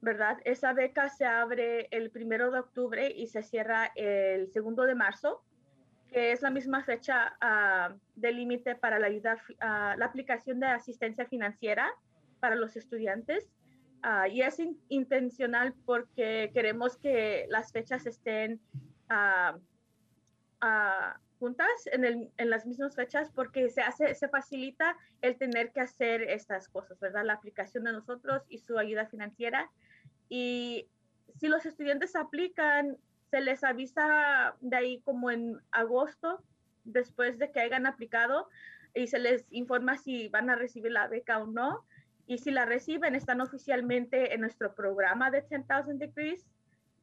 [0.00, 0.38] ¿verdad?
[0.44, 5.42] Esa beca se abre el primero de octubre y se cierra el segundo de marzo,
[6.10, 10.66] que es la misma fecha uh, de límite para la ayuda, uh, la aplicación de
[10.66, 11.90] asistencia financiera
[12.40, 13.48] para los estudiantes.
[14.04, 18.60] Uh, y es intencional porque queremos que las fechas estén
[21.42, 25.80] juntas en, el, en, las mismas fechas porque se hace, se facilita el tener que
[25.80, 27.24] hacer estas cosas, ¿verdad?
[27.24, 29.68] La aplicación de nosotros y su ayuda financiera.
[30.28, 30.86] Y
[31.40, 32.96] si los estudiantes aplican,
[33.32, 36.40] se les avisa de ahí como en agosto,
[36.84, 38.48] después de que hayan aplicado,
[38.94, 41.84] y se les informa si van a recibir la beca o no.
[42.28, 46.46] Y si la reciben, están oficialmente en nuestro programa de 10,000 Degrees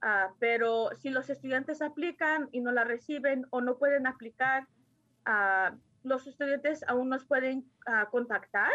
[0.01, 4.65] Ah, pero si los estudiantes aplican y no la reciben o no pueden aplicar,
[5.27, 8.71] uh, los estudiantes aún nos pueden uh, contactar,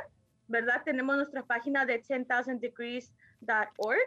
[0.49, 0.83] ¿verdad?
[0.85, 3.99] Tenemos nuestra página de 10,000degrees.org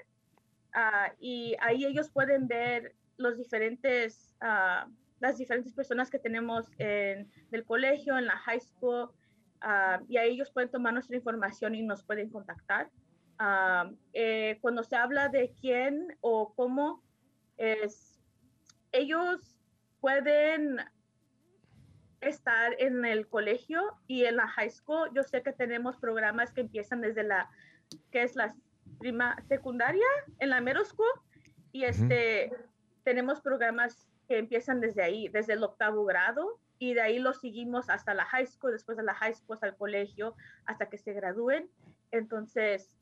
[1.20, 4.36] y ahí ellos pueden ver los diferentes,
[5.20, 9.10] las diferentes personas que tenemos en el colegio, en la high school,
[10.08, 12.92] y ahí ellos pueden tomar nuestra información y nos pueden contactar.
[14.14, 17.02] Eh, cuando se habla de quién o cómo
[17.58, 18.20] es,
[18.92, 19.60] ellos
[20.00, 20.80] pueden
[22.22, 25.10] estar en el colegio y en la high school.
[25.14, 27.50] Yo sé que tenemos programas que empiezan desde la,
[28.12, 28.56] que es la
[29.00, 30.06] prima secundaria,
[30.40, 31.12] en la middle school,
[31.72, 32.52] y este,
[33.04, 37.90] tenemos programas que empiezan desde ahí, desde el octavo grado, y de ahí los seguimos
[37.90, 41.14] hasta la high school, después de la high school hasta el colegio, hasta que se
[41.14, 41.70] gradúen.
[42.12, 42.96] Entonces,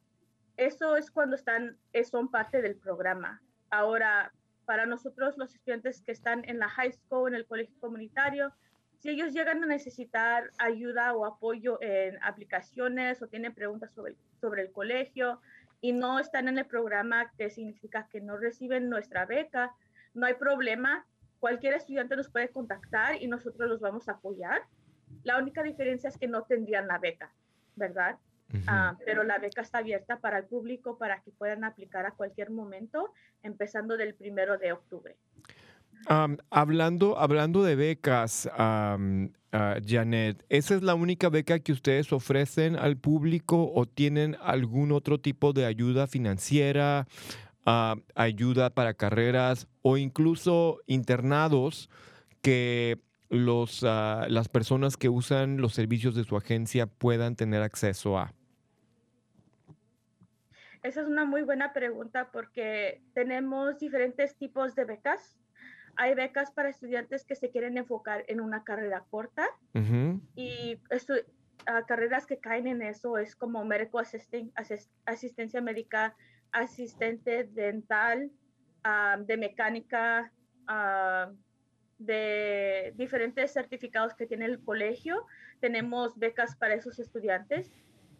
[0.58, 1.78] eso es cuando están,
[2.10, 3.42] son parte del programa.
[3.70, 4.34] Ahora,
[4.66, 8.54] para nosotros los estudiantes que están en la high school, en el colegio comunitario,
[9.00, 14.72] si ellos llegan a necesitar ayuda o apoyo en aplicaciones o tienen preguntas sobre, el
[14.72, 15.40] colegio
[15.82, 19.76] y no están en el programa, que significa que no reciben nuestra beca,
[20.14, 21.06] no hay problema.
[21.40, 24.64] Cualquier estudiante nos puede contactar y nosotros los vamos a apoyar.
[25.24, 27.32] La única diferencia es que no tendrían la beca,
[27.76, 28.18] ¿verdad?
[28.68, 32.52] Ah, pero la beca está abierta para el público para que puedan aplicar a cualquier
[32.52, 33.12] momento,
[33.44, 35.16] empezando del primero de octubre.
[36.52, 38.98] hablando, hablando de becas, ah,
[39.86, 45.20] Janet, ¿esa es la única beca que ustedes ofrecen al público o tienen algún otro
[45.20, 47.08] tipo de ayuda financiera
[47.66, 51.90] ah, ayuda para carreras o incluso internados
[52.42, 58.35] que los, las personas que usan los servicios de su agencia puedan tener acceso a?
[60.86, 65.36] Esa es una muy buena pregunta porque tenemos diferentes tipos de becas.
[65.96, 69.48] Hay becas para estudiantes que se quieren enfocar en una carrera corta
[70.36, 70.80] y
[71.88, 76.16] carreras que caen en eso es como médico asistencia médica,
[76.52, 78.30] asistente dental,
[78.84, 80.32] ah, de mecánica,
[80.68, 81.32] ah,
[81.98, 85.26] de diferentes certificados que tiene el colegio.
[85.62, 87.74] Tenemos becas para esos estudiantes.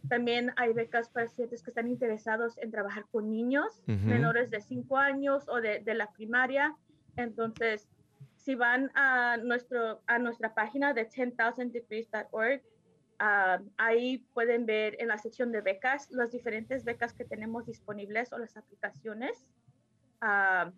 [0.10, 4.98] También hay becas para estudiantes que están interesados en trabajar con niños menores de 5
[4.98, 6.76] años o de, de, la primaria.
[7.16, 7.88] Entonces,
[8.36, 12.62] si van a, nuestro, a nuestra página de 10,000degrees.org,
[13.20, 18.32] ah, ahí pueden ver en la sección de becas las diferentes becas que tenemos disponibles
[18.34, 19.46] o las aplicaciones.
[20.22, 20.72] Ah,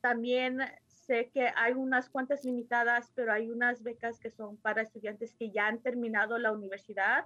[0.00, 5.34] también sé que hay unas cuantas limitadas, pero hay unas becas que son para estudiantes
[5.34, 7.24] que ya han terminado la universidad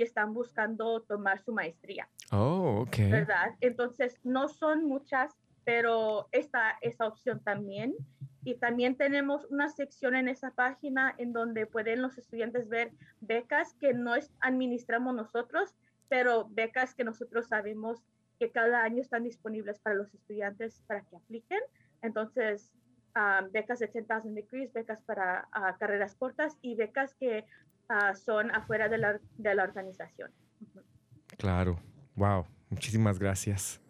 [0.00, 2.08] y están buscando tomar su maestría.
[2.32, 2.96] Oh, ok.
[3.10, 3.54] ¿Verdad?
[3.60, 7.94] Entonces, no son muchas, pero está esa opción también.
[8.42, 13.74] Y también tenemos una sección en esa página en donde pueden los estudiantes ver becas
[13.74, 15.74] que no administramos nosotros,
[16.08, 18.02] pero becas que nosotros sabemos
[18.38, 21.60] que cada año están disponibles para los estudiantes para que apliquen.
[22.00, 22.72] Entonces,
[23.14, 27.44] ah, becas de 10,000 degrees, becas para ah, carreras cortas y becas que
[27.92, 30.30] Ah, son afuera de la, de la organización.
[31.36, 31.76] Claro,
[32.14, 33.80] wow, muchísimas gracias.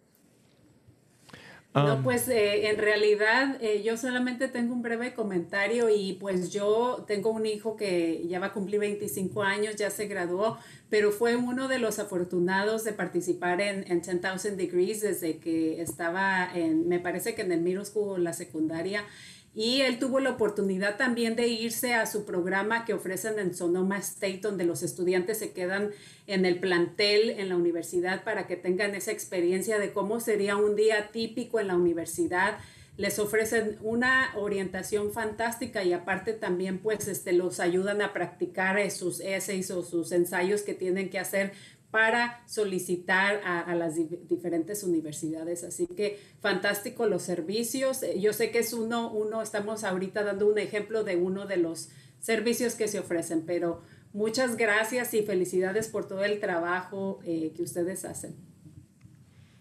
[1.75, 6.51] No, um, pues eh, en realidad eh, yo solamente tengo un breve comentario y pues
[6.51, 10.57] yo tengo un hijo que ya va a cumplir 25 años, ya se graduó,
[10.89, 16.49] pero fue uno de los afortunados de participar en, en 10,000 Degrees desde que estaba
[16.53, 19.05] en, me parece que en el middle school, la secundaria,
[19.53, 23.97] y él tuvo la oportunidad también de irse a su programa que ofrecen en Sonoma
[23.97, 25.91] State, donde los estudiantes se quedan
[26.27, 30.77] en el plantel en la universidad para que tengan esa experiencia de cómo sería un
[30.77, 32.59] día típico en la universidad.
[32.95, 39.19] Les ofrecen una orientación fantástica y aparte también pues este, los ayudan a practicar sus
[39.19, 41.51] essays o sus ensayos que tienen que hacer
[41.91, 45.63] para solicitar a, las diferentes universidades.
[45.63, 48.01] Así que fantástico los servicios.
[48.01, 51.57] Eh, yo sé que es uno, uno, estamos ahorita dando un ejemplo de uno de
[51.57, 51.89] los
[52.19, 53.81] servicios que se ofrecen, pero
[54.13, 58.35] muchas gracias y felicidades por todo el trabajo eh, que ustedes hacen.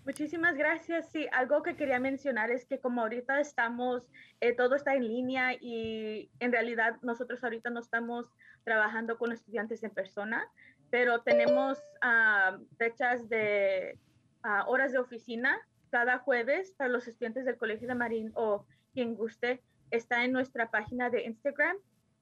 [0.04, 1.08] Muchísimas gracias.
[1.12, 4.02] Sí, algo que quería mencionar es que como ahorita estamos,
[4.40, 8.26] eh, todo está en línea y en realidad nosotros ahorita no estamos
[8.64, 10.46] trabajando con estudiantes en persona,
[10.90, 13.98] pero tenemos ah, fechas de
[14.42, 15.58] ah, horas de oficina
[15.90, 19.62] cada jueves para los estudiantes del Colegio de Marín o quien guste.
[19.90, 21.76] Está en nuestra página de Instagram,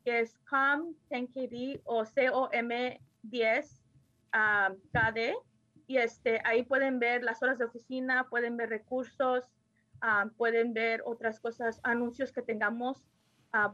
[0.04, 3.00] que es com10kd o com10kd.
[4.32, 4.74] Ah,
[5.86, 9.44] y este, ahí pueden ver las horas de oficina, pueden ver recursos,
[10.36, 13.06] pueden ver otras cosas, anuncios que tengamos,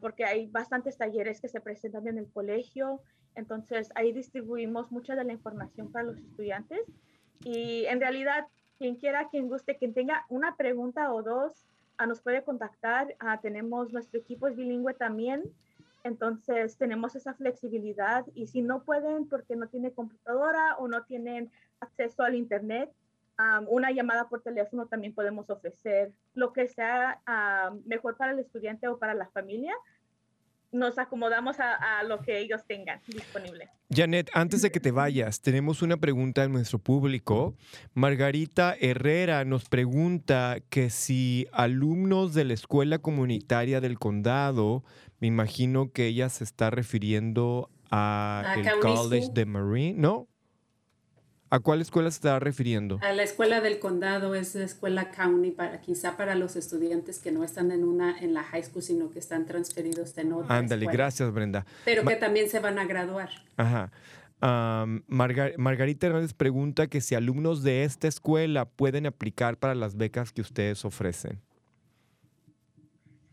[0.01, 3.03] porque hay bastantes talleres que se presentan en el colegio
[3.35, 6.81] entonces ahí distribuimos mucha de la información para los estudiantes
[7.45, 8.47] y en realidad
[8.79, 11.67] quien quiera, quien guste, quien tenga una pregunta o dos,
[11.99, 13.15] ah, nos puede contactar.
[13.19, 15.43] Ah, tenemos nuestro equipo es bilingüe también,
[16.03, 21.51] entonces tenemos esa flexibilidad y si no pueden porque no tienen computadora o no tienen
[21.81, 22.91] acceso al internet,
[23.39, 27.21] ah, una llamada por teléfono también podemos ofrecer lo que sea
[27.85, 29.75] mejor para el estudiante o para la familia
[30.75, 33.71] nos acomodamos a, lo que ellos tengan disponible.
[33.91, 37.55] Janet, antes de que te vayas, tenemos una pregunta en nuestro público.
[37.95, 44.85] Margarita Herrera nos pregunta que si alumnos de la escuela comunitaria del condado,
[45.21, 50.29] me imagino que ella se está refiriendo a, el College de Marine, ¿no?
[51.55, 52.99] ¿A cuál escuela se está refiriendo?
[53.01, 57.31] A la escuela del condado, es la escuela county, para, quizá para los estudiantes que
[57.31, 60.87] no están en una en la high school, sino que están transferidos en otra Ándale,
[60.87, 61.65] gracias Brenda.
[61.85, 63.31] Pero que también se van a graduar.
[63.57, 63.93] Ajá.
[65.07, 70.41] Margarita Hernández pregunta que si alumnos de esta escuela pueden aplicar para las becas que
[70.41, 71.41] ustedes ofrecen.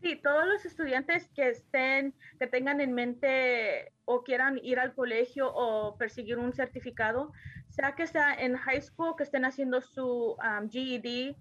[0.02, 5.48] Sí, todos los estudiantes que estén, que tengan en mente o quieran ir al colegio
[5.54, 7.32] o perseguir un certificado,
[7.68, 11.36] sea que sea en high school, que estén haciendo su um, GED,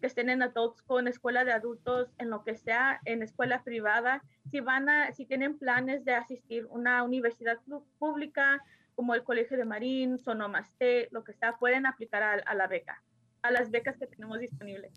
[0.00, 3.64] que estén en adult school, en escuela de adultos, en lo que sea, en escuela
[3.64, 7.58] privada, si van a, si tienen planes de asistir a una universidad
[7.98, 8.62] pública
[8.94, 13.02] como el Colegio de Marín, Sonoma State, lo que sea, pueden aplicar a, la beca,
[13.42, 14.92] a las becas que tenemos disponibles.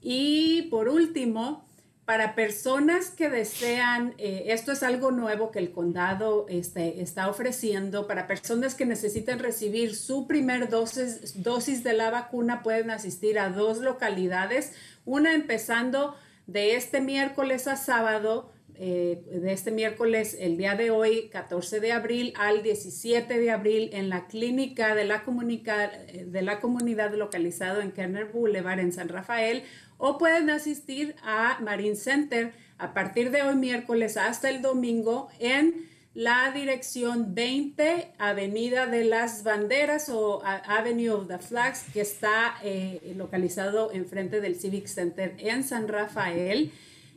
[0.00, 1.66] Y por último,
[2.04, 8.08] para personas que desean, eh, esto es algo nuevo que el condado este, está ofreciendo,
[8.08, 13.78] para personas que necesitan recibir su primer dosis, de la vacuna, pueden asistir a dos
[13.78, 14.72] localidades,
[15.04, 16.16] una empezando
[16.48, 21.92] de este miércoles a sábado, eh, de este miércoles, el día de hoy, 14 de
[21.92, 27.92] abril, al 17 de abril, en la clínica de la, de la comunidad localizado en
[27.92, 29.62] Kerner Boulevard, en San Rafael,
[30.04, 35.88] o pueden asistir a Marine Center a partir de hoy miércoles hasta el domingo en
[36.12, 43.14] la dirección 20, Avenida de las Banderas o Avenue of the Flags, que está eh,
[43.16, 46.72] localizado enfrente del Civic Center en San Rafael.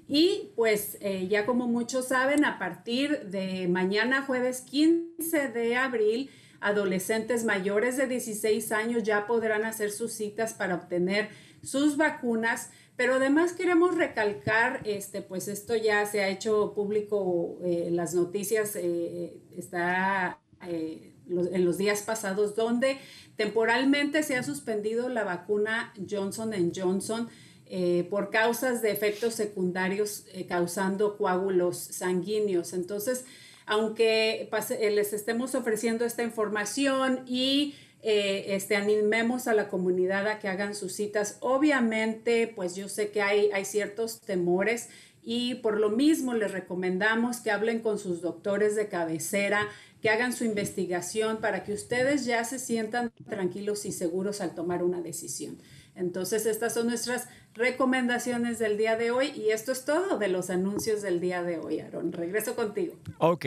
[0.08, 6.30] Y pues eh, ya como muchos saben, a partir de mañana jueves 15 de abril,
[6.62, 11.30] adolescentes mayores de 16 años ya podrán hacer sus citas para obtener
[11.66, 12.70] sus vacunas.
[12.96, 18.76] Pero además queremos recalcar, este, pues esto ya se ha hecho público, eh, las noticias
[18.78, 22.98] eh, está en los días pasados, donde
[23.36, 27.30] temporalmente se ha suspendido la vacuna Johnson Johnson
[27.68, 32.74] eh, por causas de efectos secundarios eh, causando coágulos sanguíneos.
[32.74, 33.26] Entonces,
[33.66, 37.74] aunque eh, les estemos ofreciendo esta información y
[38.08, 43.22] este, animemos a la comunidad a que hagan sus citas, obviamente, pues yo sé que
[43.22, 44.90] hay, hay ciertos temores
[45.24, 49.68] y por lo mismo les recomendamos que hablen con sus doctores de cabecera,
[50.02, 54.84] que hagan su investigación para que ustedes ya se sientan tranquilos y seguros al tomar
[54.84, 55.58] una decisión.
[55.96, 60.52] Entonces, estas son nuestras recomendaciones del día de hoy y esto es todo de los
[60.52, 62.12] anuncios del día de hoy, Aaron.
[62.12, 62.94] Regreso contigo.
[63.18, 63.46] Ok.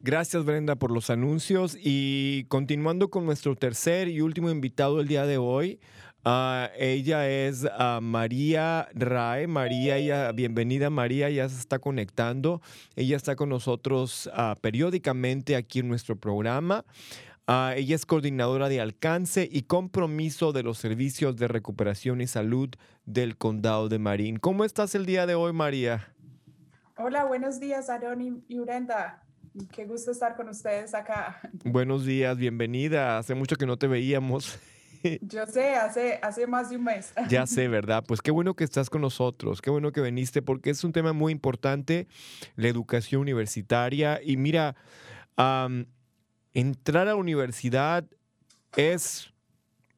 [0.00, 5.24] Gracias Brenda por los anuncios y continuando con nuestro tercer y último invitado del día
[5.24, 5.80] de hoy,
[6.22, 9.46] ah, ella es ah, María Rae.
[9.46, 12.60] María, bienvenida María, ya se está conectando.
[12.94, 16.84] Ella está con nosotros ah, periódicamente aquí en nuestro programa.
[17.48, 22.70] Ella es coordinadora de alcance y compromiso de los servicios de recuperación y salud
[23.06, 24.38] del condado de Marín.
[24.38, 26.12] ¿Cómo estás el día de hoy, María?
[26.98, 29.25] Hola, buenos días, Aaron y Brenda.
[29.72, 31.40] Qué gusto estar con ustedes acá.
[31.64, 33.18] Buenos días, bienvenida.
[33.18, 34.58] Hace mucho que no te veíamos.
[35.22, 37.14] Yo sé, hace, hace más de un mes.
[37.28, 38.04] Ya sé, ¿verdad?
[38.06, 41.12] Pues qué bueno que estás con nosotros, qué bueno que viniste, porque es un tema
[41.12, 42.06] muy importante,
[42.56, 44.20] la educación universitaria.
[44.22, 44.76] Y mira,
[46.52, 48.04] entrar a la universidad
[48.76, 49.32] es,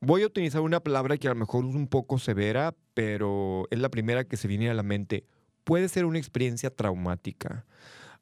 [0.01, 3.79] voy a utilizar una palabra que a lo mejor es un poco severa, pero es
[3.81, 5.25] la primera que se viene a la mente.
[5.65, 7.65] Puede ser una experiencia traumática.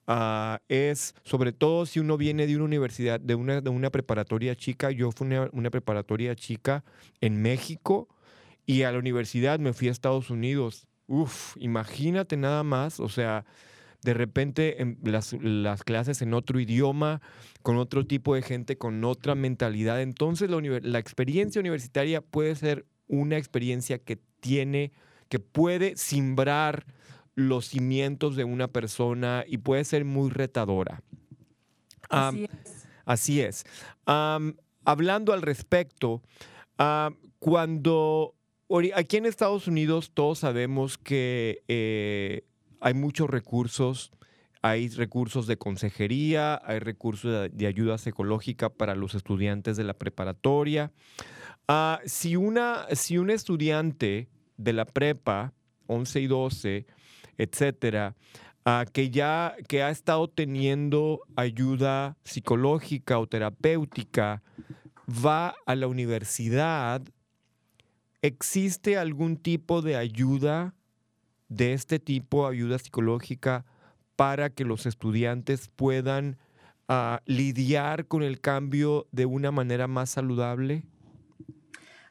[0.09, 4.55] Ah, es sobre todo si uno viene de una universidad, de una, de una preparatoria
[4.55, 4.91] chica.
[4.91, 6.85] Yo fui una, una preparatoria chica
[7.21, 8.09] en México
[8.67, 10.87] y a la universidad me fui a Estados Unidos.
[11.09, 13.45] Uf, imagínate nada más, o sea,
[14.03, 17.21] de repente en las, las, clases en otro idioma,
[17.63, 20.01] con otro tipo de gente, con otra mentalidad.
[20.03, 24.93] Entonces la, la experiencia universitaria puede ser una experiencia que tiene,
[25.29, 26.87] que puede simbrar
[27.37, 31.03] los cimientos de una persona y puede ser muy retadora.
[32.09, 32.87] así es.
[33.05, 33.65] Así es.
[34.05, 36.23] hablando al respecto,
[37.39, 38.35] cuando
[38.95, 42.43] aquí en Estados Unidos todos sabemos que eh,
[42.81, 44.11] hay muchos recursos,
[44.63, 50.93] hay recursos de consejería, hay recursos de, ayuda psicológica para los estudiantes de la preparatoria.
[51.69, 55.53] Ah, si, una, si un estudiante de la prepa,
[55.87, 56.87] 11 y 12,
[57.39, 58.15] etcétera,
[58.93, 64.43] que ya que ha estado teniendo ayuda psicológica o terapéutica,
[65.09, 67.03] va a la universidad,
[68.23, 70.75] ¿existe algún tipo de ayuda
[71.49, 73.65] de este tipo, ayuda psicológica,
[74.17, 76.39] para que los estudiantes puedan
[76.89, 80.83] ah, lidiar con el cambio de una manera más saludable?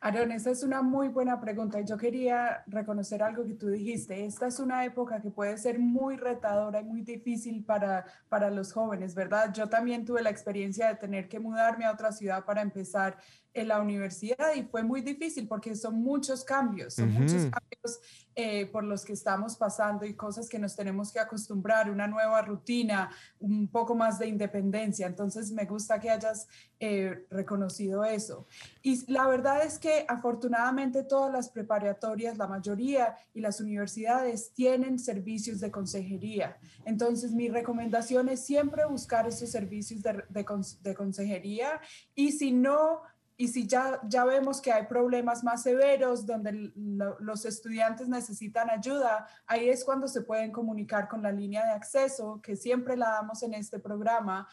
[0.06, 4.24] Aaron, esa es una muy buena pregunta yo quería reconocer algo que tú dijiste.
[4.24, 8.72] Esta es una época que puede ser muy retadora y muy difícil para, para los
[8.72, 9.52] jóvenes, ¿verdad?
[9.52, 13.18] Yo también tuve la experiencia de tener que mudarme a otra ciudad para empezar
[13.56, 18.00] en la universidad y fue muy difícil porque son muchos cambios, son muchos cambios
[18.36, 22.42] eh, por los que estamos pasando y cosas que nos tenemos que acostumbrar, una nueva
[22.42, 25.08] rutina, un poco más de independencia.
[25.08, 26.50] Entonces me gusta que hayas
[26.82, 28.46] eh, reconocido eso.
[28.84, 35.00] Y la verdad es que afortunadamente todas las preparatorias, la mayoría y las universidades tienen
[35.00, 36.58] servicios de consejería.
[36.84, 40.46] Entonces mi recomendación es siempre buscar esos servicios de, de,
[40.82, 41.80] de consejería
[42.14, 43.02] y si no
[43.38, 46.72] y si ya, ya vemos que hay problemas más severos donde
[47.20, 52.40] los estudiantes necesitan ayuda, ahí es cuando se pueden comunicar con la línea de acceso,
[52.42, 54.48] que siempre la damos en este programa,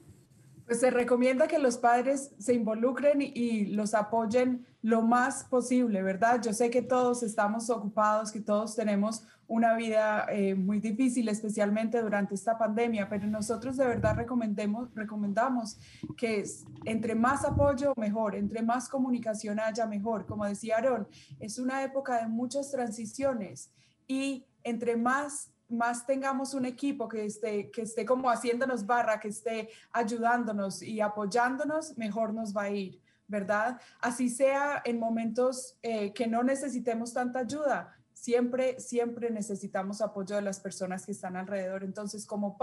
[0.72, 6.42] Pues se recomienda que los padres se involucren y, los apoyen lo más posible, ¿verdad?
[6.42, 12.02] Yo sé que todos estamos ocupados, que todos tenemos una vida eh, muy difícil, especialmente
[12.02, 15.78] durante esta pandemia, pero nosotros de verdad recomendemos, recomendamos
[16.16, 16.46] que
[16.86, 20.26] entre más apoyo, mejor, entre más comunicación haya, mejor.
[20.26, 21.06] Como decía Aaron,
[21.42, 23.74] es una época de muchas transiciones
[24.08, 29.30] y entre más más tengamos un equipo que esté, que esté como haciéndonos barra, que
[29.30, 33.80] esté ayudándonos y apoyándonos, mejor nos va a ir, ¿verdad?
[34.02, 40.42] Así sea en momentos eh, que no necesitemos tanta ayuda, siempre, siempre necesitamos apoyo de
[40.42, 41.84] las personas que están alrededor.
[41.84, 42.58] Entonces, como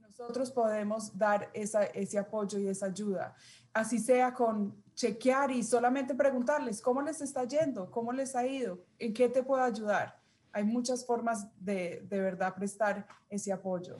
[0.00, 3.34] nosotros podemos dar esa, ese apoyo y esa ayuda.
[3.72, 8.78] Así sea con chequear y solamente preguntarles cómo les está yendo, cómo les ha ido,
[8.98, 10.26] en qué te puedo ayudar
[10.56, 13.98] hay muchas formas de, de verdad prestar ese apoyo.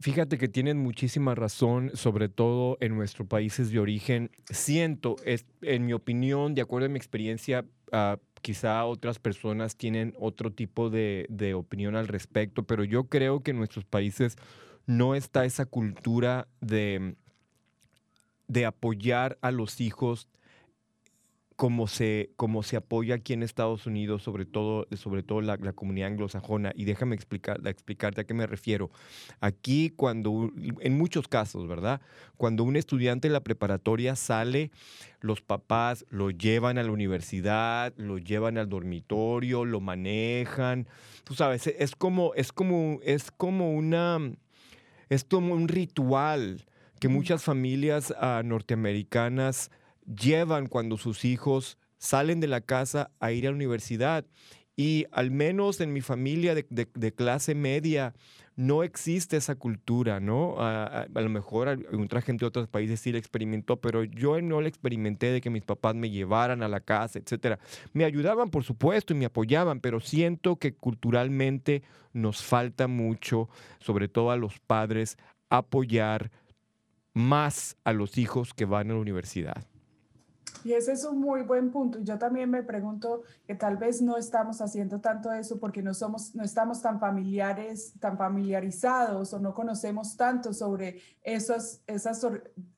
[0.00, 4.30] Fíjate que tienen muchísima razón, sobre todo en nuestros países de origen.
[4.48, 10.14] Siento, es, en mi opinión, de acuerdo a mi experiencia, uh, quizá otras personas tienen
[10.18, 14.36] otro tipo de, de, opinión al respecto, pero yo creo que en nuestros países
[14.86, 17.14] no está esa cultura de,
[18.48, 20.28] de apoyar a los hijos
[21.62, 26.08] como se, como se apoya aquí en Estados Unidos, sobre todo, sobre todo la, comunidad
[26.08, 26.72] anglosajona.
[26.74, 28.90] Y déjame explicar, explicarte a qué me refiero.
[29.40, 30.50] Aquí, cuando,
[30.80, 32.00] en muchos casos, ¿verdad?
[32.36, 34.72] Cuando un estudiante de la preparatoria sale,
[35.20, 40.88] los papás lo llevan a la universidad, lo llevan al dormitorio, lo manejan.
[41.22, 44.18] Tú sabes, es como, es como, es como una,
[45.08, 46.66] es como un ritual
[46.98, 49.70] que muchas familias uh, norteamericanas
[50.06, 54.24] llevan cuando sus hijos salen de la casa a ir a la universidad.
[54.74, 58.14] Y al menos en mi familia de, clase media
[58.56, 60.56] no existe esa cultura, ¿no?
[60.58, 64.68] A, lo mejor otra gente de otros países sí la experimentó, pero yo no la
[64.68, 67.58] experimenté de que mis papás me llevaran a la casa, etc.
[67.92, 71.82] Me ayudaban, por supuesto, y me apoyaban, pero siento que culturalmente
[72.12, 73.48] nos falta mucho,
[73.78, 75.18] sobre todo a los padres,
[75.50, 76.30] apoyar
[77.14, 79.66] más a los hijos que van a la universidad.
[80.64, 81.98] Y ese es un muy buen punto.
[82.00, 86.34] Yo también me pregunto que tal vez no estamos haciendo tanto eso porque no somos,
[86.34, 92.26] no estamos tan familiares, tan familiarizados o no conocemos tanto sobre esos, esas,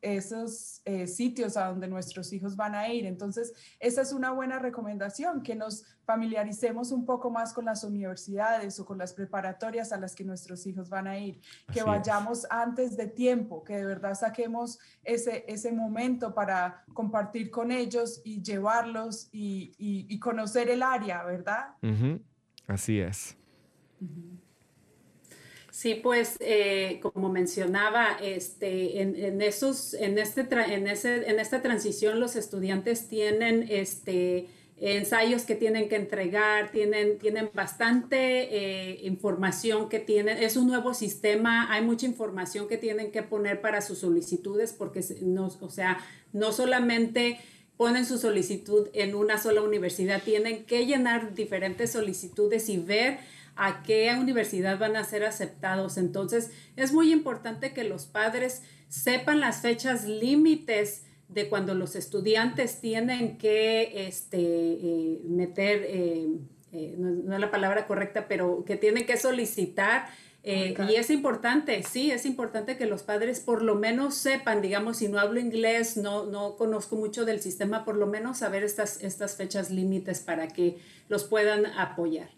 [0.01, 3.07] esos eh, sitios a donde nuestros hijos van a ir.
[3.07, 8.78] Entonces, esa es una buena recomendación, que nos familiaricemos un poco más con las universidades
[8.78, 11.40] o con las preparatorias a las que nuestros hijos van a ir,
[11.72, 17.72] que vayamos antes de tiempo, que de verdad saquemos ese, ese momento para compartir con
[17.72, 21.74] ellos y llevarlos y, conocer el área, ¿verdad?
[22.66, 23.36] Así es.
[25.74, 30.42] Sí, pues eh, como mencionaba, este, en, esos, en, este
[30.72, 34.46] en, ese, en esta transición los estudiantes tienen este,
[34.77, 38.16] ensayos que tienen que entregar, tienen, tienen bastante
[38.51, 43.61] eh, información que tienen, es un nuevo sistema, hay mucha información que tienen que poner
[43.61, 45.99] para sus solicitudes porque no, o sea,
[46.33, 47.39] no solamente
[47.77, 53.18] ponen su solicitud en una sola universidad, tienen que llenar diferentes solicitudes y ver
[53.57, 55.97] a qué universidad van a ser aceptados.
[55.97, 62.81] Entonces, es muy importante que los padres sepan las fechas límites de cuando los estudiantes
[62.81, 66.29] tienen que este, eh, meter, eh,
[66.72, 70.09] eh, no, es la palabra correcta, pero que tienen que solicitar.
[70.43, 75.09] y es importante, sí, es importante que los padres por lo menos sepan, digamos, si
[75.09, 79.37] no hablo inglés, no, no conozco mucho del sistema, por lo menos saber estas, estas
[79.37, 80.77] fechas límites para que
[81.09, 82.29] los puedan apoyar.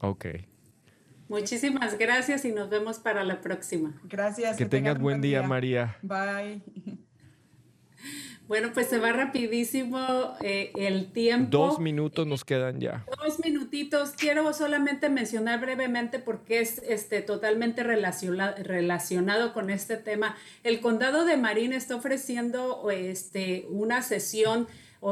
[0.00, 0.26] Ok.
[1.28, 4.00] Muchísimas gracias y nos vemos para la próxima.
[4.04, 4.56] Gracias.
[4.56, 5.96] Que, tengas buen día, María.
[6.02, 6.62] Bye.
[8.48, 11.58] Bueno, pues se va rapidísimo eh, el tiempo.
[11.58, 13.04] Dos minutos nos quedan ya.
[13.20, 14.10] Dos minutitos.
[14.12, 20.36] Quiero solamente mencionar brevemente porque es este, totalmente relacionado con este tema.
[20.62, 24.68] El condado de Marín está ofreciendo este, una sesión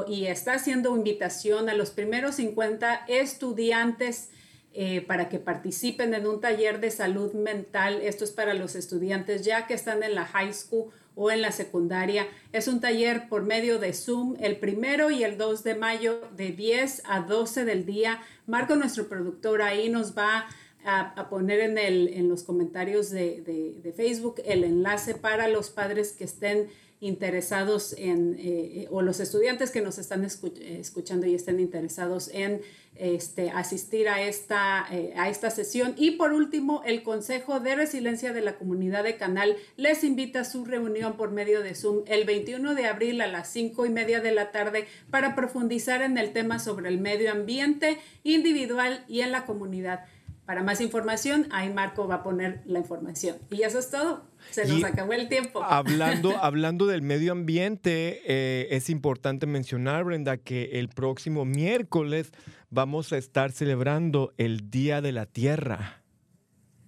[0.08, 4.30] y está haciendo invitación a los primeros 50 estudiantes
[4.72, 8.00] eh, para que participen en un taller de salud mental.
[8.02, 11.52] Esto es para los estudiantes ya que están en la high school o en la
[11.52, 12.26] secundaria.
[12.52, 16.50] Es un taller por medio de Zoom el primero y el 2 de mayo de
[16.50, 18.20] 10 a 12 del día.
[18.48, 20.46] Marco, nuestro productor, ahí nos va
[20.84, 23.42] a, poner en, el, en los comentarios de,
[23.80, 26.68] de Facebook el enlace para los padres que estén
[27.04, 32.62] interesados en, eh, o los estudiantes que nos están escuchando y estén interesados en
[32.96, 35.94] este, asistir a esta, eh, a esta sesión.
[35.98, 40.44] Y por último, el Consejo de Resiliencia de la Comunidad de Canal les invita a
[40.44, 44.20] su reunión por medio de Zoom el 21 de abril a las 5 y media
[44.20, 49.32] de la tarde para profundizar en el tema sobre el medio ambiente individual y en
[49.32, 50.06] la comunidad.
[50.46, 53.38] Para más información, ahí Marco va a poner la información.
[53.50, 54.26] Y eso es todo.
[54.50, 55.62] Se nos acabó el tiempo.
[55.62, 62.32] Hablando, hablando del medio ambiente, eh, es importante mencionar, Brenda, que el próximo miércoles
[62.68, 66.02] vamos a estar celebrando el Día de la Tierra.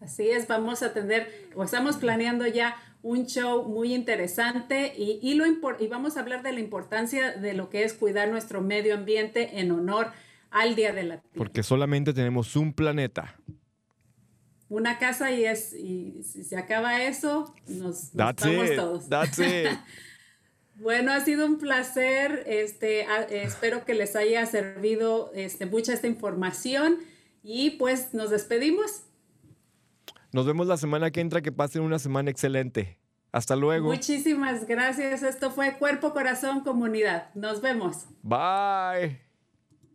[0.02, 5.34] Así es, vamos a tener, o estamos planeando ya un show muy interesante y, y,
[5.34, 8.94] lo y vamos a hablar de la importancia de lo que es cuidar nuestro medio
[8.94, 10.12] ambiente en honor a
[10.56, 11.36] al Día de la Tierra.
[11.36, 13.36] Porque solamente tenemos un planeta.
[14.68, 19.08] Una casa y es y si se acaba eso, nos, vamos todos.
[19.08, 19.68] That's it.
[20.76, 22.42] bueno, ha sido un placer.
[22.46, 26.98] Este, espero que les haya servido este, mucha esta información
[27.42, 29.02] y pues nos despedimos.
[30.32, 31.42] Nos vemos la semana que entra.
[31.42, 32.98] Que pasen una semana excelente.
[33.30, 33.88] Hasta luego.
[33.88, 35.22] Muchísimas gracias.
[35.22, 37.32] Esto fue Cuerpo, Corazón, Comunidad.
[37.34, 38.06] Nos vemos.
[38.22, 39.25] Bye.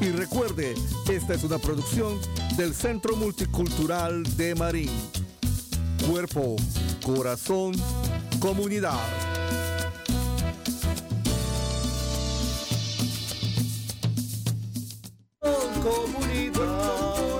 [0.00, 0.74] y recuerde,
[1.10, 2.18] esta es una producción
[2.56, 4.90] del Centro Multicultural de Marín.
[6.08, 6.56] Cuerpo,
[7.04, 7.74] corazón,
[8.40, 9.00] comunidad.
[15.82, 17.35] corazón,